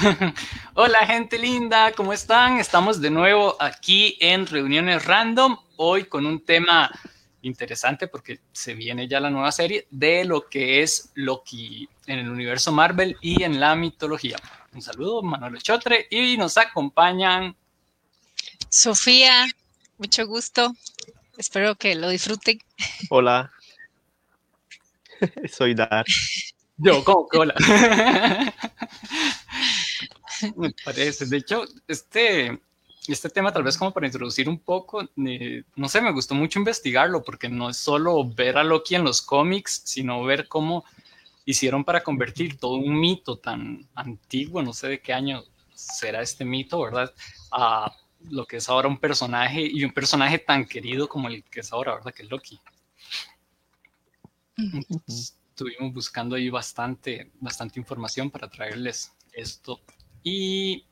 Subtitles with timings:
[0.74, 2.58] Hola gente linda, ¿cómo están?
[2.58, 6.90] Estamos de nuevo aquí en Reuniones Random, hoy con un tema
[7.42, 12.30] interesante porque se viene ya la nueva serie de lo que es Loki en el
[12.30, 14.36] universo Marvel y en la mitología.
[14.72, 17.56] Un saludo, Manuel Chotre, y nos acompañan
[18.68, 19.46] Sofía,
[19.98, 20.74] mucho gusto.
[21.36, 22.58] Espero que lo disfruten.
[23.10, 23.50] Hola.
[25.52, 26.06] Soy Dar.
[26.82, 27.54] Yo, ¿cómo hola?
[30.56, 31.26] Me parece.
[31.26, 32.60] De hecho, este,
[33.08, 36.58] este tema, tal vez como para introducir un poco, eh, no sé, me gustó mucho
[36.58, 40.84] investigarlo, porque no es solo ver a Loki en los cómics, sino ver cómo
[41.44, 45.42] hicieron para convertir todo un mito tan antiguo, no sé de qué año
[45.74, 47.12] será este mito, ¿verdad?
[47.50, 47.92] A
[48.28, 51.72] lo que es ahora un personaje y un personaje tan querido como el que es
[51.72, 52.12] ahora, ¿verdad?
[52.14, 52.60] Que es Loki.
[55.48, 59.80] estuvimos buscando ahí bastante, bastante información para traerles esto.
[60.22, 60.84] Y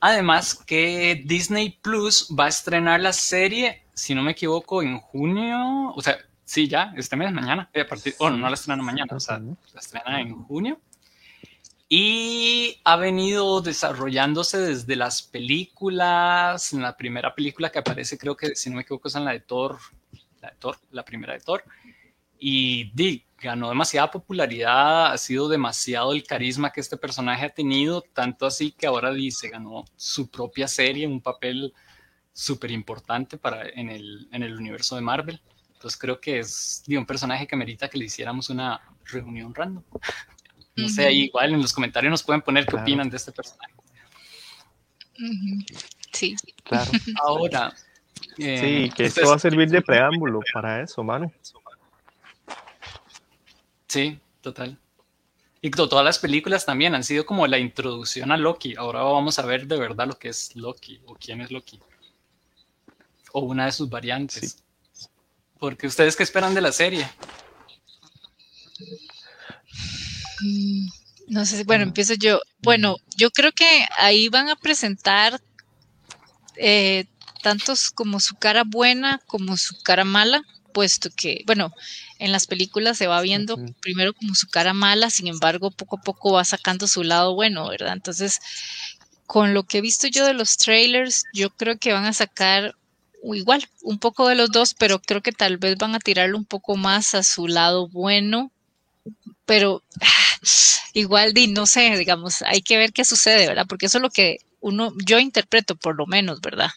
[0.00, 5.92] además que Disney Plus va a estrenar la serie, si no me equivoco, en junio,
[5.94, 9.16] o sea, sí, ya, este mes, mañana, eh, a partir, bueno, no la estrena mañana,
[9.16, 10.80] o sea, la estrena en junio.
[11.90, 18.54] Y ha venido desarrollándose desde las películas, en la primera película que aparece, creo que
[18.54, 19.78] si no me equivoco es en la de Thor,
[20.42, 21.64] la, de Thor, la primera de Thor,
[22.38, 28.02] y di, ganó demasiada popularidad, ha sido demasiado el carisma que este personaje ha tenido,
[28.12, 31.72] tanto así que ahora dice, ganó su propia serie, un papel
[32.32, 35.40] súper importante para en el, en el universo de Marvel.
[35.72, 39.84] Entonces creo que es di, un personaje que merita que le hiciéramos una reunión random.
[40.76, 43.74] No sé, igual en los comentarios nos pueden poner qué opinan de este personaje.
[46.12, 46.36] Sí.
[46.64, 46.90] Claro.
[47.22, 47.74] Ahora.
[48.36, 51.32] Eh, sí, que esto va a servir de preámbulo para eso, mano.
[53.88, 54.78] Sí, total.
[55.60, 58.76] Y todas las películas también han sido como la introducción a Loki.
[58.76, 61.80] Ahora vamos a ver de verdad lo que es Loki o quién es Loki.
[63.32, 64.62] O una de sus variantes.
[65.58, 67.10] Porque ustedes qué esperan de la serie?
[70.40, 70.88] Mm,
[71.28, 72.40] no sé, bueno, empiezo yo.
[72.62, 75.40] Bueno, yo creo que ahí van a presentar
[76.56, 77.06] eh,
[77.42, 80.42] tantos como su cara buena como su cara mala,
[80.78, 81.74] puesto que, bueno,
[82.20, 86.02] en las películas se va viendo primero como su cara mala, sin embargo, poco a
[86.02, 87.94] poco va sacando su lado bueno, ¿verdad?
[87.94, 88.38] Entonces,
[89.26, 92.76] con lo que he visto yo de los trailers, yo creo que van a sacar
[93.24, 96.44] igual un poco de los dos, pero creo que tal vez van a tirarlo un
[96.44, 98.52] poco más a su lado bueno
[99.48, 99.82] pero
[100.92, 103.66] igual, di, no sé, digamos, hay que ver qué sucede, ¿verdad?
[103.68, 106.70] Porque eso es lo que uno, yo interpreto por lo menos, ¿verdad?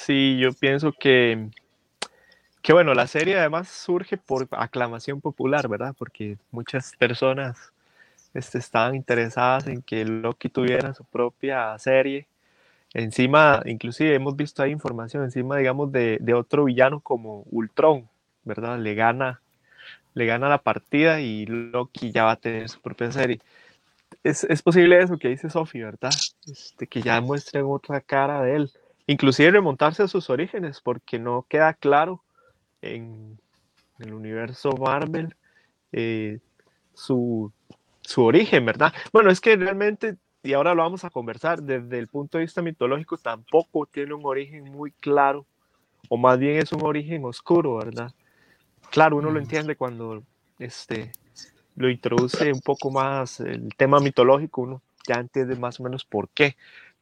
[0.00, 1.50] Sí, yo pienso que,
[2.62, 5.94] que bueno, la serie además surge por aclamación popular, ¿verdad?
[5.96, 7.70] Porque muchas personas
[8.32, 12.26] este, estaban interesadas en que Loki tuviera su propia serie.
[12.94, 18.08] Encima, inclusive hemos visto ahí información encima, digamos, de, de otro villano como Ultron,
[18.44, 18.78] ¿verdad?
[18.78, 19.42] Le gana,
[20.14, 23.38] le gana la partida y Loki ya va a tener su propia serie.
[24.24, 26.10] Es, posible eso que dice Sophie, ¿verdad?
[26.46, 28.70] Este, que ya muestren otra cara de él.
[29.10, 32.22] Inclusive remontarse a sus orígenes, porque no queda claro
[32.80, 33.38] en,
[33.98, 35.34] el universo Marvel
[35.90, 36.38] eh,
[36.94, 37.52] su,
[38.02, 38.94] su origen, ¿verdad?
[39.12, 42.62] Bueno, es que realmente, y ahora lo vamos a conversar, desde el punto de vista
[42.62, 45.44] mitológico tampoco tiene un origen muy claro,
[46.08, 48.12] o más bien es un origen oscuro, ¿verdad?
[48.92, 50.22] claro, uno lo entiende cuando
[50.60, 51.10] este,
[51.74, 56.28] lo introduce un poco más el tema mitológico, uno ya entiende más o menos por
[56.28, 56.56] qué.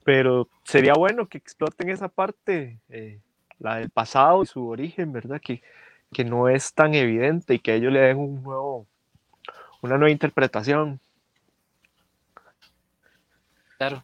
[0.09, 3.21] Pero sería bueno que exploten esa parte, eh,
[3.59, 5.39] la del pasado y su origen, ¿verdad?
[5.39, 5.61] Que,
[6.15, 8.87] que no es tan evidente y que ellos le den un nuevo,
[9.83, 10.99] una nueva interpretación.
[13.77, 14.03] Claro.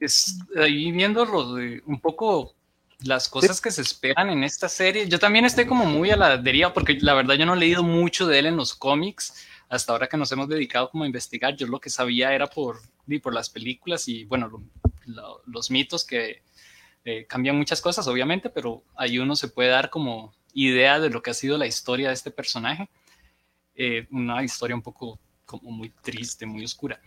[0.00, 2.56] Es, ahí viéndolo de un poco
[3.04, 5.08] las cosas que se esperan en esta serie.
[5.08, 7.84] Yo también estoy como muy a la deriva porque la verdad yo no he leído
[7.84, 11.54] mucho de él en los cómics hasta ahora que nos hemos dedicado como a investigar.
[11.54, 12.80] Yo lo que sabía era por,
[13.22, 14.60] por las películas y bueno,
[15.06, 16.42] los mitos que
[17.04, 21.22] eh, cambian muchas cosas obviamente, pero ahí uno se puede dar como idea de lo
[21.22, 22.88] que ha sido la historia de este personaje.
[23.74, 27.00] Eh, una historia un poco como muy triste, muy oscura.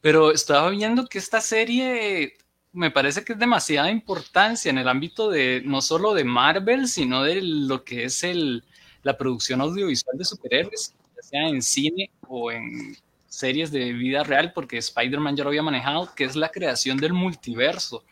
[0.00, 2.36] Pero estaba viendo que esta serie
[2.72, 7.22] me parece que es demasiada importancia en el ámbito de no solo de Marvel, sino
[7.22, 8.64] de lo que es el,
[9.02, 12.96] la producción audiovisual de superhéroes, ya sea en cine o en
[13.28, 17.12] series de vida real, porque Spider-Man ya lo había manejado, que es la creación del
[17.12, 18.04] multiverso.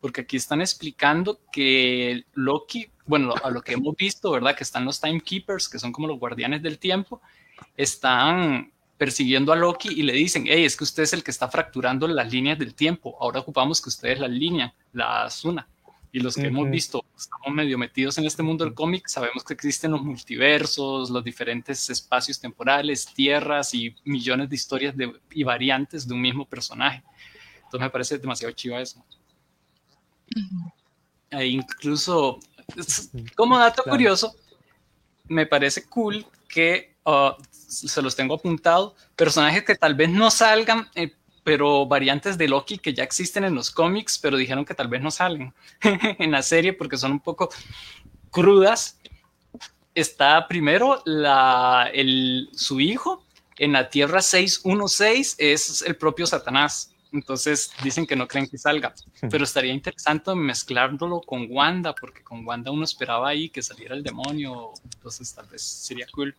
[0.00, 4.56] Porque aquí están explicando que Loki, bueno, a lo que hemos visto, ¿verdad?
[4.56, 7.20] Que están los Timekeepers, que son como los guardianes del tiempo,
[7.76, 11.48] están persiguiendo a Loki y le dicen, hey, es que usted es el que está
[11.48, 15.66] fracturando las líneas del tiempo, ahora ocupamos que ustedes las líneas, las una.
[16.12, 19.54] Y los que hemos visto, estamos medio metidos en este mundo del cómic, sabemos que
[19.54, 26.08] existen los multiversos, los diferentes espacios temporales, tierras y millones de historias de, y variantes
[26.08, 27.04] de un mismo personaje.
[27.56, 29.04] Entonces me parece demasiado chiva eso.
[31.30, 32.40] E incluso,
[33.36, 34.34] como dato curioso,
[35.28, 40.88] me parece cool que uh, se los tengo apuntado, personajes que tal vez no salgan,
[40.96, 41.14] eh,
[41.44, 45.02] pero variantes de Loki que ya existen en los cómics, pero dijeron que tal vez
[45.02, 47.50] no salen en la serie porque son un poco
[48.30, 48.98] crudas.
[49.94, 53.24] Está primero la, el, su hijo
[53.58, 56.94] en la Tierra 616, es el propio Satanás.
[57.12, 58.94] Entonces dicen que no creen que salga,
[59.30, 64.04] pero estaría interesante mezclándolo con Wanda, porque con Wanda uno esperaba ahí que saliera el
[64.04, 66.34] demonio, entonces tal vez sería cool.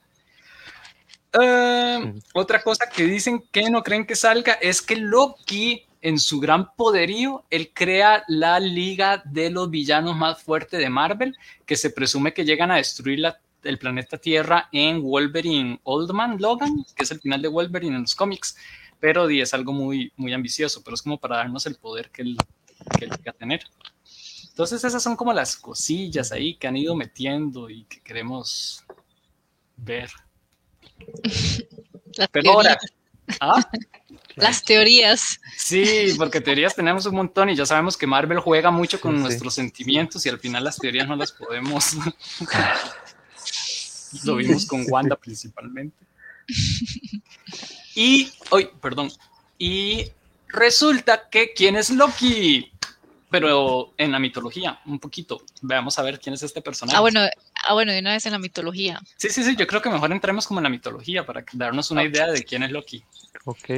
[1.40, 6.40] Eh, otra cosa que dicen que no creen que salga es que Loki, en su
[6.40, 11.92] gran poderío, él crea la liga de los villanos más fuertes de Marvel, que se
[11.92, 13.24] presume que llegan a destruir
[13.64, 18.16] el planeta Tierra en Wolverine Oldman Logan, que es el final de Wolverine en los
[18.16, 18.58] cómics
[19.02, 22.38] pero es algo muy, muy ambicioso, pero es como para darnos el poder que él,
[22.98, 23.62] que él a tener.
[24.50, 28.86] Entonces esas son como las cosillas ahí que han ido metiendo y que queremos
[29.76, 30.12] ver.
[32.32, 32.78] pero ahora,
[33.40, 33.64] ¿ah?
[34.36, 35.40] Las teorías.
[35.58, 39.54] Sí, porque teorías tenemos un montón y ya sabemos que Marvel juega mucho con nuestros
[39.54, 41.96] sentimientos y al final las teorías no las podemos.
[44.26, 46.06] Lo vimos con Wanda principalmente.
[47.96, 49.12] Y, hoy, perdón,
[49.58, 50.12] y
[50.48, 52.72] resulta que quién es Loki,
[53.30, 55.42] pero en la mitología, un poquito.
[55.62, 56.98] Veamos a ver quién es este personaje.
[56.98, 57.22] Ah, bueno,
[57.68, 59.00] ah, bueno, de una vez en la mitología.
[59.18, 62.04] Sí, sí, sí, yo creo que mejor entremos como en la mitología para darnos una
[62.04, 63.04] idea de quién es Loki.
[63.46, 63.70] Ok.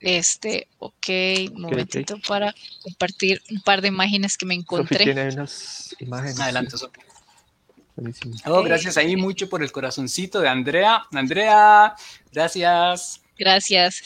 [0.00, 1.08] Este, ok,
[1.52, 5.04] un momentito para compartir un par de imágenes que me encontré.
[5.04, 6.40] tiene unas imágenes.
[6.40, 7.04] Adelante, Sophie.
[8.46, 11.02] Oh, gracias ahí mucho por el corazoncito de Andrea.
[11.12, 11.94] Andrea,
[12.32, 13.20] gracias.
[13.38, 14.02] Gracias.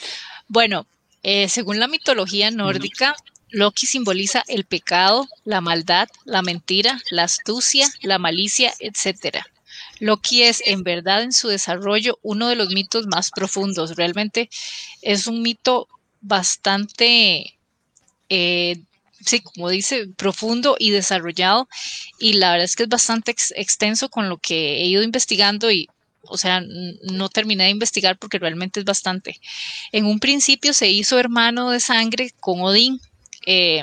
[0.49, 0.87] Bueno,
[1.23, 3.15] eh, según la mitología nórdica,
[3.55, 9.39] Loki simboliza el pecado, la maldad, la mentira, la astucia, la malicia, etc.
[10.01, 13.97] Loki es en verdad en su desarrollo uno de los mitos más profundos.
[13.97, 14.51] Realmente
[15.03, 15.89] es un mito
[16.21, 17.59] bastante
[18.29, 18.83] eh,
[19.25, 21.69] sí, como dice, profundo y desarrollado.
[22.19, 25.89] Y la verdad es que es bastante extenso con lo que he ido investigando y,
[26.23, 26.63] o sea,
[27.03, 29.41] no terminé de investigar porque realmente es bastante.
[29.93, 33.01] En un principio se hizo hermano de sangre con Odín.
[33.47, 33.83] Eh,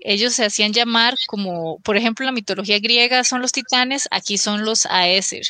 [0.00, 4.64] ellos se hacían llamar como, por ejemplo, la mitología griega son los titanes, aquí son
[4.64, 5.46] los Aesir.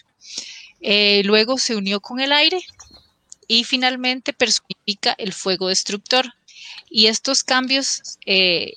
[0.80, 2.60] Eh, luego se unió con el aire
[3.48, 6.34] y finalmente personifica el fuego destructor.
[6.88, 8.74] Y estos cambios eh,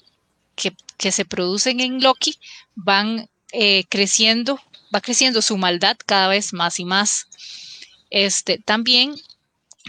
[0.55, 0.73] que,
[1.11, 2.37] se producen en Loki
[2.75, 3.29] van
[3.89, 4.59] creciendo,
[4.93, 7.27] va creciendo su maldad cada vez más y más.
[8.09, 9.15] Este, también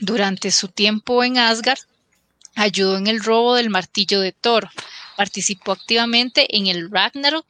[0.00, 1.80] durante su tiempo en Asgard
[2.54, 4.68] ayudó en el robo del martillo de Thor,
[5.16, 7.46] participó activamente en el Ragnarok,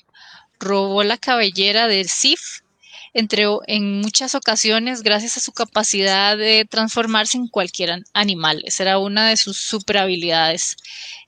[0.59, 2.61] robó la cabellera del Sif,
[3.13, 8.63] entre en muchas ocasiones gracias a su capacidad de transformarse en cualquier animal.
[8.65, 10.77] Esa era una de sus super habilidades.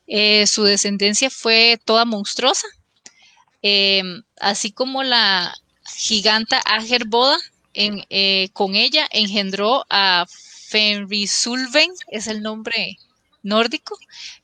[0.07, 2.67] Eh, su descendencia fue toda monstruosa,
[3.63, 5.55] em, así como la
[5.97, 7.39] giganta Agerboda,
[7.75, 10.27] en, eh, con ella engendró a
[10.69, 12.99] Fenrisulven, es el nombre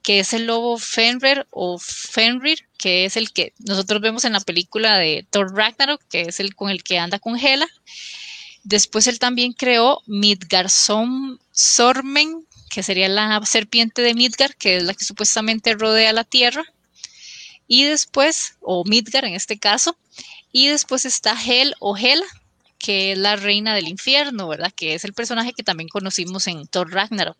[0.02, 4.40] que es el lobo Fenrir o Fenrir, que es el que nosotros vemos en la
[4.40, 7.69] película de Thor Ragnarok, que es el con el que anda con Hela.
[8.64, 11.38] Después él también creó Midgarsormen,
[12.71, 16.64] que sería la serpiente de Midgar, que es la que supuestamente rodea la Tierra.
[17.67, 19.97] Y después, o Midgar en este caso,
[20.52, 22.26] y después está Hel o Hela,
[22.78, 24.73] que es la reina del infierno, ¿verdad?
[24.75, 27.37] Que es el personaje que también conocimos en Thor Ragnarok.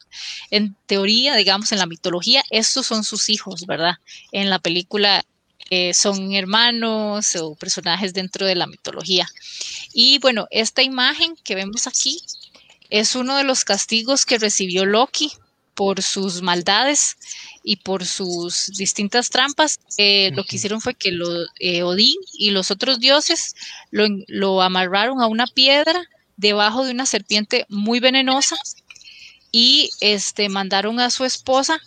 [0.51, 3.95] En teoría, digamos, en la mitología, estos son sus hijos, ¿verdad?
[4.33, 5.25] En la película
[5.71, 9.29] eh, son hermanos o personajes dentro de la mitología.
[9.93, 12.21] Y bueno, esta imagen que vemos aquí
[12.91, 15.31] es uno de los castigos que recibió Loki
[15.75, 17.17] por sus maldades
[17.69, 19.79] y por sus distintas trampas.
[19.99, 21.29] Eh, lo que hicieron fue que lo,
[21.61, 23.55] eh, Odín y los otros dioses
[23.91, 26.03] lo, amarraron a una piedra
[26.39, 28.57] debajo de una serpiente muy venenosa
[29.53, 31.79] y este, mandaron a su esposa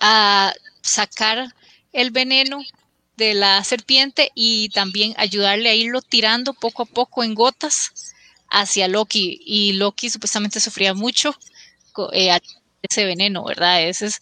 [0.00, 1.54] a sacar
[1.92, 2.62] el veneno
[3.18, 8.14] de la serpiente y también ayudarle a irlo tirando poco a poco en gotas
[8.48, 11.36] hacia Loki y Loki supuestamente sufría mucho
[12.14, 12.30] eh,
[12.88, 13.82] ese veneno, ¿verdad?
[13.82, 14.20] Ese es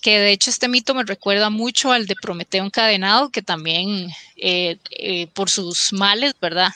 [0.00, 4.78] que de hecho este mito me recuerda mucho al de Prometeo encadenado, que también eh,
[4.90, 6.72] eh, por sus males, ¿verdad?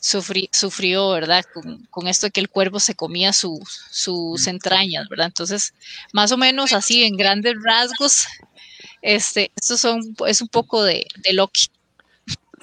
[0.00, 1.44] sufrió, ¿verdad?
[1.90, 5.26] Con, esto de que el cuervo se comía sus entrañas, ¿verdad?
[5.26, 5.74] Entonces,
[6.12, 8.26] más o menos así, en grandes rasgos,
[9.02, 11.66] este, esto son, es un poco de, Loki.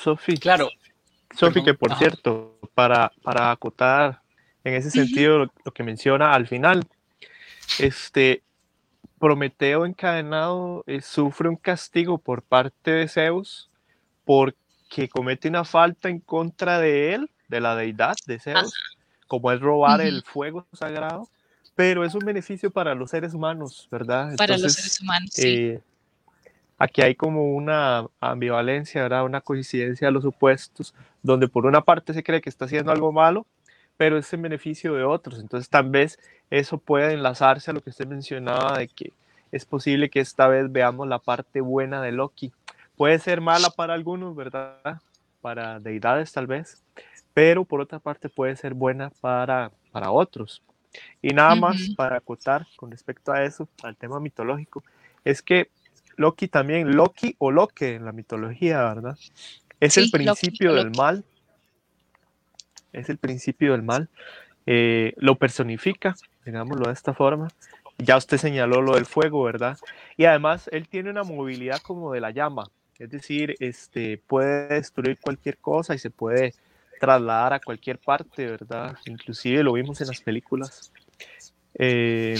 [0.03, 0.69] Sofi, claro.
[1.37, 4.21] Sofi, que por cierto, para, para acotar
[4.63, 6.85] en ese sentido lo, que menciona al final,
[7.79, 8.43] este
[9.19, 13.69] Prometeo encadenado eh, sufre un castigo por parte de Zeus
[14.25, 18.73] porque comete una falta en contra de él, de la deidad de Zeus,
[19.27, 21.27] como es robar el fuego sagrado,
[21.73, 24.35] pero es un beneficio para los seres humanos, ¿verdad?
[24.35, 25.47] Para los seres humanos, sí.
[25.47, 25.81] Eh,
[26.77, 29.25] aquí hay como una ambivalencia, ¿verdad?
[29.25, 30.93] Una coincidencia de los supuestos,
[31.23, 33.47] donde por una parte se cree que está haciendo algo malo,
[33.97, 35.39] pero es en beneficio de otros.
[35.39, 39.11] Entonces, tal vez eso puede enlazarse a lo que usted mencionaba de que
[39.51, 42.51] es posible que esta vez veamos la parte buena de Loki.
[42.95, 45.01] Puede ser mala para algunos, ¿verdad?
[45.41, 46.81] Para deidades tal vez,
[47.33, 50.61] pero por otra parte puede ser buena para, para otros.
[51.21, 54.83] Y nada más para acotar con respecto a eso, al tema mitológico,
[55.23, 55.69] es que
[56.15, 59.17] Loki también, Loki o Loke en la mitología, ¿verdad?
[59.79, 61.23] Es el principio del mal.
[62.93, 64.09] Es el principio del mal.
[64.65, 66.15] Eh, lo personifica,
[66.45, 67.47] digámoslo de esta forma.
[67.97, 69.77] Ya usted señaló lo del fuego, ¿verdad?
[70.17, 75.17] Y además él tiene una movilidad como de la llama, es decir, este, puede destruir
[75.19, 76.53] cualquier cosa y se puede
[76.99, 78.97] trasladar a cualquier parte, ¿verdad?
[79.05, 80.91] Inclusive lo vimos en las películas.
[81.75, 82.39] Eh,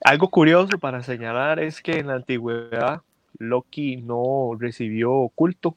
[0.00, 3.02] algo curioso para señalar es que en la antigüedad
[3.38, 5.76] Loki no recibió culto.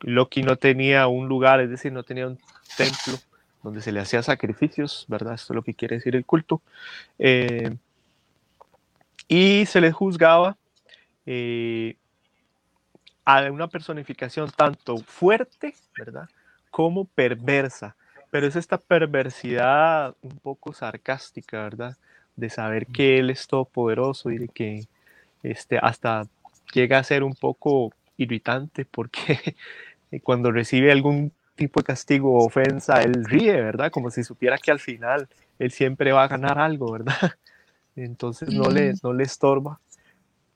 [0.00, 2.38] Loki no tenía un lugar, es decir, no tenía un
[2.76, 3.18] templo
[3.62, 5.34] donde se le hacía sacrificios, ¿verdad?
[5.34, 6.62] Esto es lo que quiere decir el culto.
[7.18, 7.76] Eh,
[9.28, 10.56] y se le juzgaba
[11.26, 11.96] eh,
[13.24, 16.28] a una personificación tanto fuerte, ¿verdad?
[16.70, 17.96] Como perversa.
[18.30, 21.96] Pero es esta perversidad un poco sarcástica, ¿verdad?
[22.40, 24.88] de saber que Él es todopoderoso y de que
[25.42, 26.24] este, hasta
[26.72, 29.54] llega a ser un poco irritante porque
[30.18, 33.92] cuando recibe algún tipo de castigo o ofensa, Él ríe, ¿verdad?
[33.92, 37.14] Como si supiera que al final Él siempre va a ganar algo, ¿verdad?
[37.96, 39.78] Entonces no le, no le estorba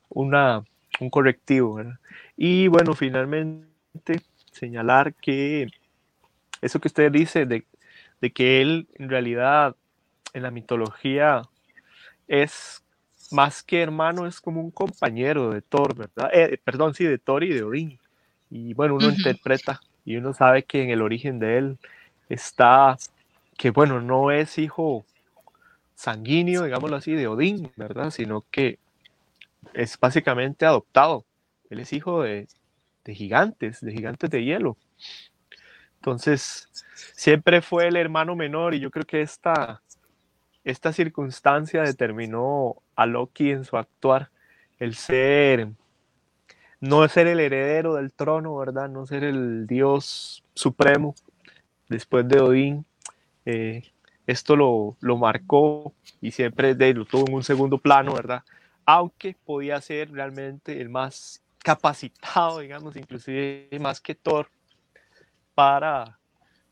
[0.09, 0.65] una,
[1.01, 1.99] un correctivo, ¿verdad?
[2.37, 5.69] Y bueno, finalmente señalar que
[6.63, 7.65] eso que usted dice de,
[8.21, 9.77] de que Él en realidad
[10.33, 11.43] en la mitología
[12.27, 12.83] es
[13.31, 16.31] más que hermano, es como un compañero de Thor, ¿verdad?
[16.33, 17.99] Eh, perdón, sí, de Thor y de Odín.
[18.55, 21.79] Y bueno, uno interpreta y uno sabe que en el origen de él
[22.29, 22.97] está
[23.59, 25.05] que, bueno, no es hijo
[25.97, 28.13] sanguíneo, digámoslo así, de Odín, ¿verdad?
[28.13, 28.79] Sino que
[29.73, 31.25] es básicamente adoptado.
[31.69, 32.47] Él es hijo de,
[33.05, 34.77] de gigantes, de gigantes de hielo.
[35.97, 39.83] Entonces, siempre fue el hermano menor y yo creo que esta,
[40.63, 44.31] esta circunstancia determinó a Loki en su actuar,
[44.79, 45.71] el ser,
[46.85, 48.91] no ser el heredero del trono, ¿verdad?
[48.91, 51.15] No ser el dios supremo
[51.89, 52.85] después de Odín.
[53.47, 53.83] Eh,
[54.27, 58.43] esto lo, marcó y siempre de, lo tuvo en un segundo plano, ¿verdad?
[58.85, 64.49] Aunque podía ser realmente el más capacitado, digamos, inclusive más que Thor,
[65.55, 66.19] para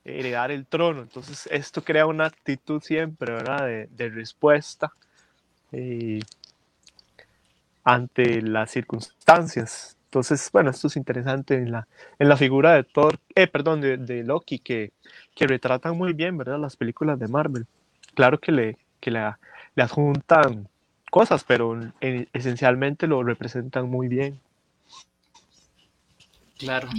[0.05, 1.01] heredar el trono.
[1.01, 3.67] Entonces esto crea una actitud siempre, ¿verdad?
[3.67, 4.93] De, respuesta
[5.73, 6.21] eh,
[7.83, 9.97] ante las circunstancias.
[10.13, 11.89] Entonces, bueno, esto es interesante en la,
[12.19, 14.93] en la figura de Thor, eh, perdón, de, Loki, que,
[15.35, 16.59] que, retratan muy bien, ¿verdad?
[16.59, 17.65] Las películas de Marvel.
[18.13, 19.35] Claro que le, que le
[19.83, 20.69] adjuntan
[21.11, 21.81] cosas, pero
[22.35, 24.39] esencialmente lo representan muy bien.
[26.59, 26.91] Claro.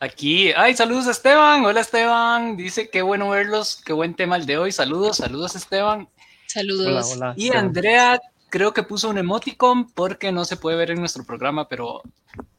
[0.00, 1.62] Aquí, ay, saludos a Esteban.
[1.62, 2.56] Hola Esteban.
[2.56, 4.72] Dice qué bueno verlos, qué buen tema el de hoy.
[4.72, 6.08] Saludos, saludos Esteban.
[6.46, 7.18] Saludos.
[7.36, 8.18] y Andrea
[8.56, 12.00] creo que puso un emoticon porque no se puede ver en nuestro programa, pero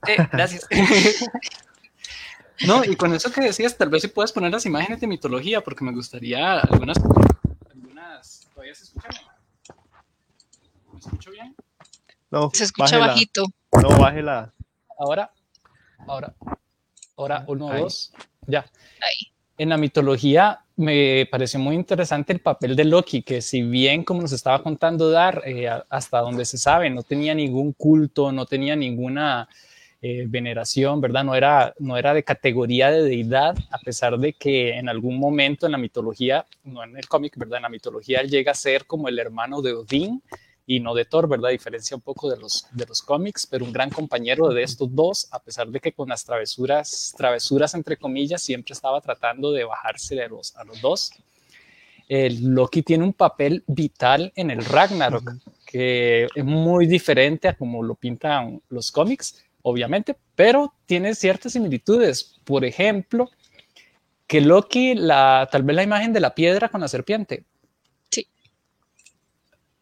[0.07, 0.67] eh, gracias.
[2.67, 5.61] no, y con eso que decías, tal vez si puedes poner las imágenes de mitología,
[5.61, 6.97] porque me gustaría algunas,
[7.71, 9.09] algunas, ¿todavía se escucha?
[10.93, 11.55] ¿Me escucho bien?
[12.29, 13.45] No, se escucha bajito.
[13.81, 14.53] No, bájela.
[14.99, 15.31] Ahora.
[16.05, 16.35] Ahora,
[17.17, 18.13] ahora, uno, dos,
[18.45, 18.69] ya.
[19.57, 24.21] En la mitología me pareció muy interesante el papel de Loki, que si bien, como
[24.21, 28.75] nos estaba contando Dar, eh, hasta donde se sabe, no tenía ningún culto, no tenía
[28.75, 29.49] ninguna
[29.99, 31.23] eh, veneración, ¿verdad?
[31.23, 35.65] No era, no era de categoría de deidad, a pesar de que en algún momento
[35.65, 37.57] en la mitología, no en el cómic, ¿verdad?
[37.57, 40.21] En la mitología él llega a ser como el hermano de Odín
[40.67, 41.49] y no de Thor, ¿verdad?
[41.49, 45.27] diferencia un poco de los, de los cómics, pero un gran compañero de estos dos,
[45.31, 50.21] a pesar de que con las travesuras, travesuras entre comillas, siempre estaba tratando de bajarse
[50.21, 51.11] a los, a los dos.
[52.09, 55.31] El Loki tiene un papel vital en el Ragnarok,
[55.65, 62.35] que es muy diferente a como lo pintan los cómics obviamente, pero tiene ciertas similitudes.
[62.45, 63.29] Por ejemplo,
[64.25, 67.43] que Loki, la, tal vez la imagen de la piedra con la serpiente.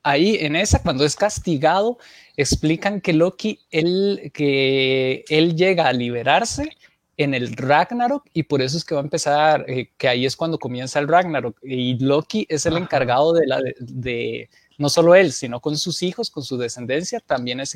[0.08, 1.98] Ahí en esa, cuando es castigado,
[2.38, 6.78] explican que Loki, él, que él llega a liberarse
[7.18, 10.36] en el Ragnarok y por eso es que va a empezar, eh, que ahí es
[10.36, 11.58] cuando comienza el Ragnarok.
[11.64, 14.48] Y Loki es el encargado de, la, de
[14.78, 17.76] no solo él, sino con sus hijos, con su descendencia, también es,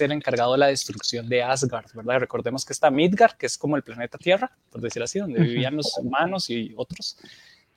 [0.00, 2.18] el encargado de la destrucción de Asgard, ¿verdad?
[2.18, 5.76] Recordemos que está Midgard, que es como el planeta Tierra, por decir así, donde vivían
[5.76, 7.16] los humanos y otros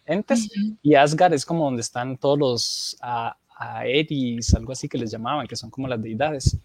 [0.05, 0.49] entes,
[0.81, 2.97] y Asgard es como donde están todos los
[3.57, 6.57] Aeris, algo así que les llamaban, que son como las deidades.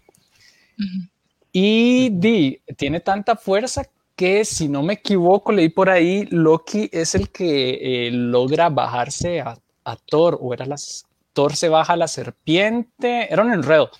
[1.51, 3.83] Y Di tiene tanta fuerza
[4.15, 9.41] que, si no me equivoco, leí por ahí, Loki es el que eh, logra bajarse
[9.41, 13.91] a, a Thor, o era las Thor se baja la serpiente, era un enredo,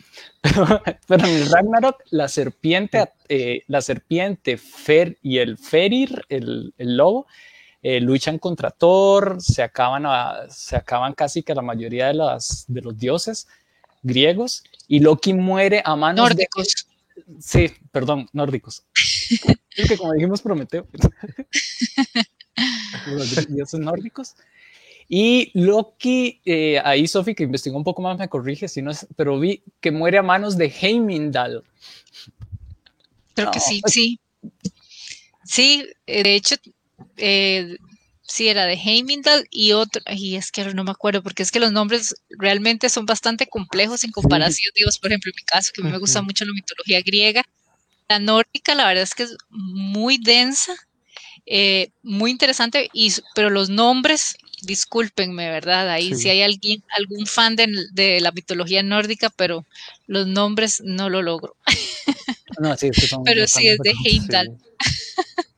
[1.08, 6.98] pero, en el Ragnarok la serpiente, eh, la serpiente Fer y el Ferir, el, el
[6.98, 7.28] lobo,
[7.82, 10.04] eh, luchan contra Thor, se acaban,
[10.50, 13.48] se acaban casi que la mayoría de, las, de los dioses
[14.04, 16.88] griegos y Loki muere a manos nórdicos.
[17.40, 18.84] Sí, perdón, nórdicos.
[19.76, 20.88] es que como dijimos Prometeo.
[23.08, 24.36] los dioses nórdicos.
[25.08, 29.08] Y Loki, eh, ahí Sophie, que investigó un poco más, me corrige, si no es,
[29.16, 31.64] pero vi que muere a manos de Heimdall.
[33.34, 34.20] Creo que sí, sí.
[35.44, 36.56] Sí, eh, de hecho,
[37.20, 37.78] eh,
[38.24, 41.60] sí era de Heimdall y otro, y es que no me acuerdo, porque es que
[41.60, 45.82] los nombres realmente son bastante complejos en comparación, Dios, por ejemplo, en mi caso, que
[45.82, 47.44] a mí me gusta mucho la mitología griega.
[48.08, 50.74] La nórdica, la verdad es que es muy densa,
[52.02, 55.90] muy interesante, y, pero los nombres discúlpenme, ¿verdad?
[55.90, 59.66] Ahí si hay alguien, algún fan de, la mitología nórdica, pero
[60.08, 61.56] los nombres no lo logro.
[62.60, 62.90] No, sí,
[63.26, 64.58] pero sí es de Heimdall.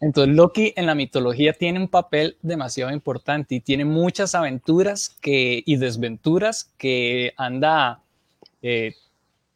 [0.00, 5.62] Entonces Loki en la mitología tiene un papel demasiado importante y tiene muchas aventuras que,
[5.66, 8.00] y desventuras que anda
[8.62, 8.94] eh,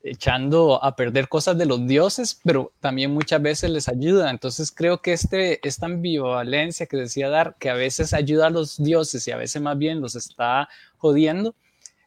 [0.02, 4.30] echando a perder cosas de los dioses, pero también muchas veces les ayuda.
[4.30, 8.76] Entonces creo que este, esta ambivalencia que decía Dar, que a veces ayuda a los
[8.76, 11.54] dioses y a veces más bien los está jodiendo,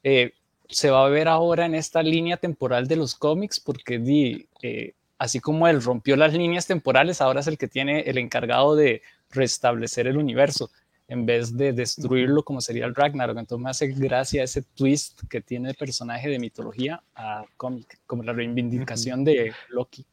[0.04, 0.34] eh,
[0.70, 4.94] se va a ver ahora en esta línea temporal de los cómics, porque di, eh,
[5.18, 9.02] así como él rompió las líneas temporales, ahora es el que tiene el encargado de
[9.32, 10.70] restablecer el universo
[11.08, 13.38] en vez de destruirlo como sería el Ragnarok.
[13.38, 18.24] Entonces me hace gracia ese twist que tiene el personaje de mitología a cómic, como
[18.24, 20.06] la reivindicación de Loki.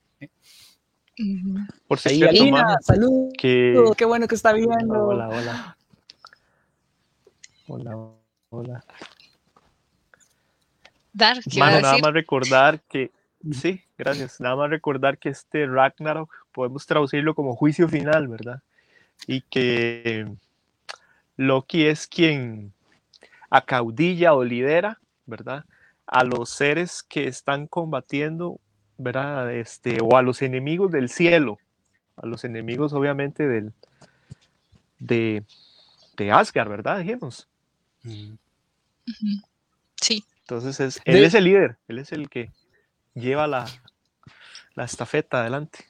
[1.87, 5.07] Por si Alina, salud, qué bueno que está viendo.
[5.07, 5.77] Hola, hola.
[7.67, 7.97] Hola,
[8.51, 8.85] hola.
[11.13, 13.13] Dar, nada más recordar que,
[13.53, 18.63] sí, gracias, nada más recordar que este Ragnarok podemos traducirlo como juicio final, ¿verdad?
[19.27, 20.27] Y que
[21.37, 22.73] Loki es quien
[23.51, 25.65] acaudilla o lidera, ¿verdad?
[26.07, 28.61] A los seres que están combatiendo,
[28.99, 29.53] ¿verdad?
[29.53, 31.59] Este, o a los enemigos del cielo,
[32.17, 33.73] a los enemigos obviamente del,
[34.99, 35.45] de,
[36.17, 36.99] de Asgard, ¿verdad?
[36.99, 37.49] Dijimos.
[40.01, 40.25] Sí.
[40.41, 42.51] Entonces es, él es el líder, él es el que
[43.15, 43.67] lleva la,
[44.75, 45.87] la estafeta adelante.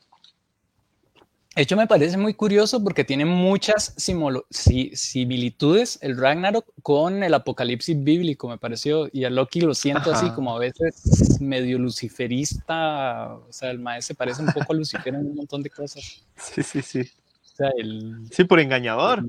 [1.54, 8.02] De hecho, me parece muy curioso porque tiene muchas similitudes el Ragnarok con el apocalipsis
[8.02, 9.08] bíblico, me pareció.
[9.12, 13.34] Y a Loki lo siento así como a veces medio luciferista.
[13.34, 16.24] O sea, el maestro se parece un poco a Lucifer en un montón de cosas.
[16.37, 17.00] Sí, sí, sí.
[17.00, 19.24] O sea, el, sí, por engañador.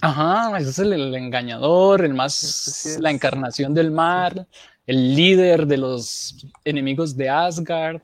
[0.00, 4.48] Ajá, ese es el, engañador, el más, la encarnación del mar,
[4.86, 8.00] el líder de los enemigos de Asgard.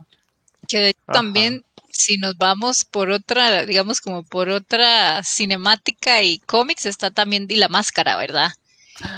[0.67, 1.65] Que también
[1.99, 7.57] si nos vamos por otra, digamos como por otra cinemática y cómics, está también y
[7.57, 8.53] la máscara, ¿verdad?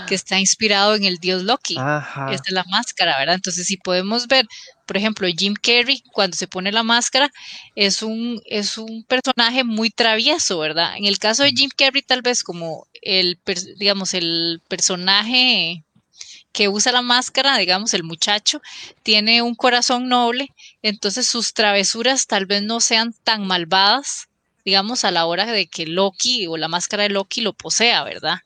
[0.07, 1.73] Que está inspirado en el dios Loki.
[1.73, 3.35] Esta es la máscara, ¿verdad?
[3.35, 4.47] Entonces, si podemos ver,
[4.85, 7.31] por ejemplo, Jim Carrey, cuando se pone la máscara,
[7.75, 10.95] es un, es un personaje muy travieso, ¿verdad?
[10.97, 13.39] En el caso de Jim Carrey, tal vez como el,
[13.77, 15.83] digamos, el personaje
[16.51, 18.61] que usa la máscara, digamos, el muchacho,
[19.03, 24.27] tiene un corazón noble, entonces sus travesuras tal vez no sean tan malvadas,
[24.65, 28.39] digamos, a la hora de que Loki o la máscara de Loki lo posea, ¿verdad?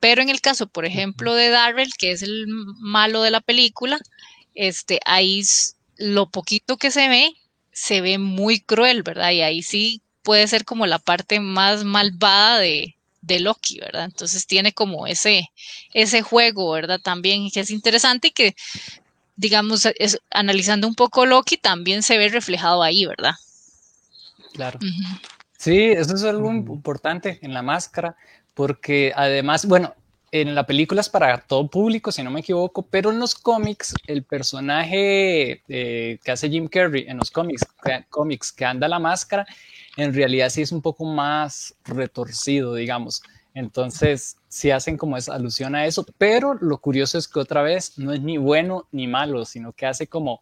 [0.00, 2.46] Pero en el caso, por ejemplo, de Darrell, que es el
[2.78, 3.98] malo de la película,
[4.54, 5.42] este, ahí
[5.96, 7.32] lo poquito que se ve,
[7.72, 9.32] se ve muy cruel, ¿verdad?
[9.32, 12.95] Y ahí sí puede ser como la parte más malvada de,
[13.26, 14.04] de Loki, ¿verdad?
[14.04, 15.50] Entonces tiene como ese,
[15.92, 17.00] ese juego, ¿verdad?
[17.00, 18.56] También que es interesante y que,
[19.36, 23.34] digamos, es, analizando un poco Loki, también se ve reflejado ahí, ¿verdad?
[24.54, 24.78] Claro.
[25.58, 28.16] Sí, eso es algo importante en la máscara,
[28.54, 29.94] porque además, bueno,
[30.40, 33.94] en la película es para todo público, si no me equivoco, pero en los cómics,
[34.06, 37.64] el personaje eh, que hace Jim Carrey en los cómics,
[38.10, 39.46] cómics que anda la máscara,
[39.96, 43.22] en realidad sí es un poco más retorcido, digamos.
[43.54, 47.98] Entonces, sí hacen como esa alusión a eso, pero lo curioso es que otra vez
[47.98, 50.40] no es ni bueno ni malo, sino que hace como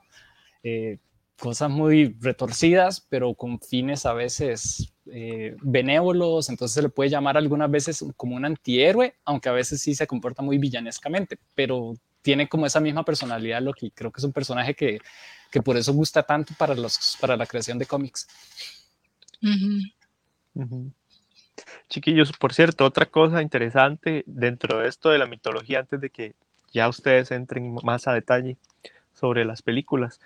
[0.65, 0.99] eh,
[1.39, 7.37] cosas muy retorcidas, pero con fines a veces eh, benévolos, entonces se le puede llamar
[7.37, 12.49] algunas veces como un antihéroe, aunque a veces sí se comporta muy villanescamente, pero tiene
[12.49, 14.99] como esa misma personalidad, lo que creo que es un personaje que,
[15.51, 18.27] que por eso gusta tanto para, los, para la creación de cómics.
[21.89, 26.35] Chiquillos, por cierto, otra cosa interesante dentro de esto de la mitología, antes de que
[26.73, 28.57] ya ustedes entren más a detalle
[29.13, 30.21] sobre las películas,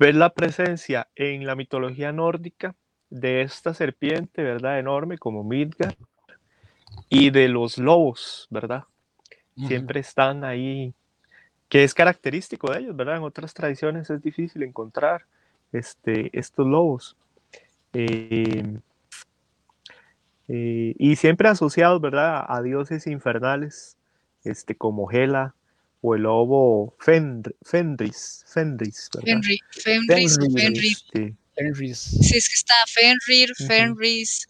[0.00, 2.74] ver la presencia en la mitología nórdica
[3.10, 4.78] de esta serpiente, ¿verdad?
[4.78, 5.94] Enorme como Midgard
[7.10, 8.84] y de los lobos, ¿verdad?
[9.66, 10.94] Siempre están ahí,
[11.68, 13.18] que es característico de ellos, ¿verdad?
[13.18, 15.26] En otras tradiciones es difícil encontrar
[15.70, 17.14] este, estos lobos.
[17.92, 18.78] Eh,
[20.48, 22.42] eh, y siempre asociados, ¿verdad?
[22.48, 23.98] A dioses infernales,
[24.44, 25.54] este, como Hela,
[26.02, 31.04] o el lobo Fenris, Fenris, Fenris, Fenris, Fenris, Fenris.
[31.54, 31.98] Fenris.
[31.98, 34.48] Sí, es que está Fenrir, Fenris,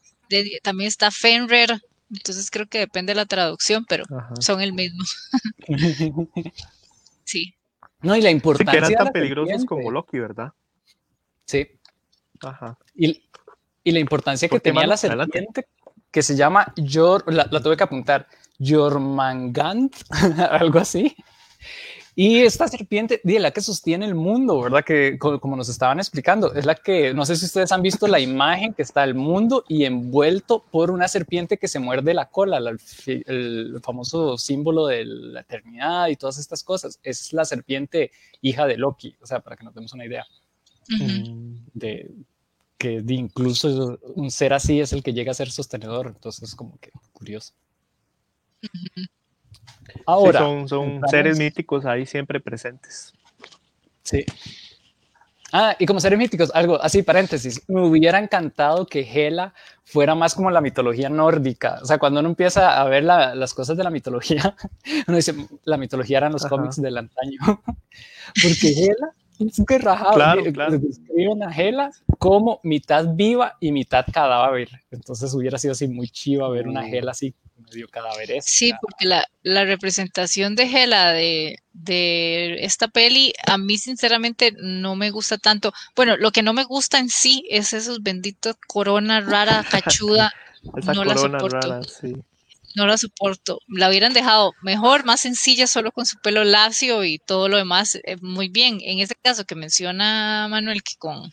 [0.62, 4.04] también está Fenrir, entonces creo que depende de la traducción, pero
[4.40, 5.02] son el mismo.
[7.24, 7.54] sí.
[8.02, 8.72] No, y la importancia.
[8.72, 10.52] que eran tan peligrosos como Loki, ¿verdad?
[11.46, 11.68] Sí.
[12.42, 12.78] Ajá.
[12.94, 13.28] Y,
[13.84, 15.66] y la importancia que tenía la serpiente,
[16.10, 18.26] que se llama Yor, la, la tuve que apuntar,
[18.58, 19.94] Jormangand,
[20.50, 21.14] algo así.
[22.14, 24.84] Y esta serpiente, de la que sostiene el mundo, ¿verdad?
[24.84, 28.20] Que como nos estaban explicando, es la que, no sé si ustedes han visto la
[28.20, 32.58] imagen que está el mundo y envuelto por una serpiente que se muerde la cola,
[33.06, 36.98] el, famoso símbolo de la eternidad y todas estas cosas.
[37.02, 40.26] Es la serpiente hija de Loki, o sea, para que nos demos una idea.
[41.72, 42.10] De
[42.76, 46.78] que incluso un ser así es el que llega a ser sostenedor, entonces es como
[46.80, 47.52] que curioso.
[50.06, 53.12] Ahora, son, seres míticos ahí siempre presentes.
[54.02, 54.24] Sí.
[55.52, 59.52] Ah, y como seres míticos, algo así, paréntesis, me hubiera encantado que Hela
[59.84, 61.80] fuera más como la mitología nórdica.
[61.82, 64.54] O sea, cuando uno empieza a ver las cosas de la mitología,
[65.08, 67.38] uno dice, la mitología eran los cómics del antaño.
[68.42, 70.12] Porque Hela es que rajado.
[70.12, 70.78] Claro, claro.
[70.78, 74.68] Describen a Hela como mitad viva y mitad cadáver.
[74.90, 77.10] Entonces hubiera sido así muy chiva ver una Hela uh.
[77.10, 78.44] así medio cadáveres.
[78.46, 84.96] Sí, porque la, la representación de Hela de, de, esta peli a mí sinceramente no
[84.96, 85.72] me gusta tanto.
[85.94, 90.32] Bueno, lo que no me gusta en sí es esos benditos corona rara, cachuda.
[90.94, 91.80] no la soporto.
[92.76, 93.58] No la soporto.
[93.66, 97.96] La hubieran dejado mejor, más sencilla, solo con su pelo lacio y todo lo demás
[98.04, 98.78] eh, muy bien.
[98.82, 101.32] En este caso que menciona Manuel, que con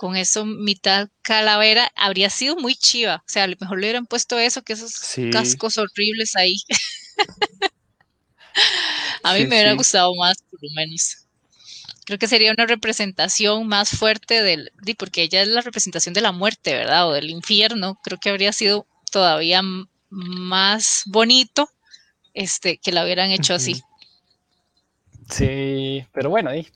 [0.00, 3.16] con eso mitad calavera, habría sido muy chiva.
[3.16, 4.94] O sea, a lo mejor le hubieran puesto eso, que esos
[5.30, 6.56] cascos horribles ahí.
[9.22, 11.26] a mí me hubiera gustado más, por lo menos.
[12.06, 16.32] Creo que sería una representación más fuerte del, porque ella es la representación de la
[16.32, 17.06] muerte, ¿verdad?
[17.06, 18.00] O del infierno.
[18.02, 19.60] Creo que habría sido todavía
[20.08, 21.68] más bonito
[22.32, 23.82] este, que la hubieran hecho así.
[25.28, 26.66] Sí, pero bueno, ahí,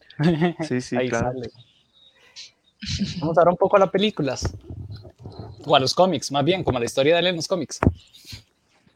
[0.68, 1.40] sí, sí, claro.
[3.20, 4.56] Vamos a dar un poco a las películas.
[5.66, 7.78] O a los cómics, más bien, como a la historia de él en los cómics.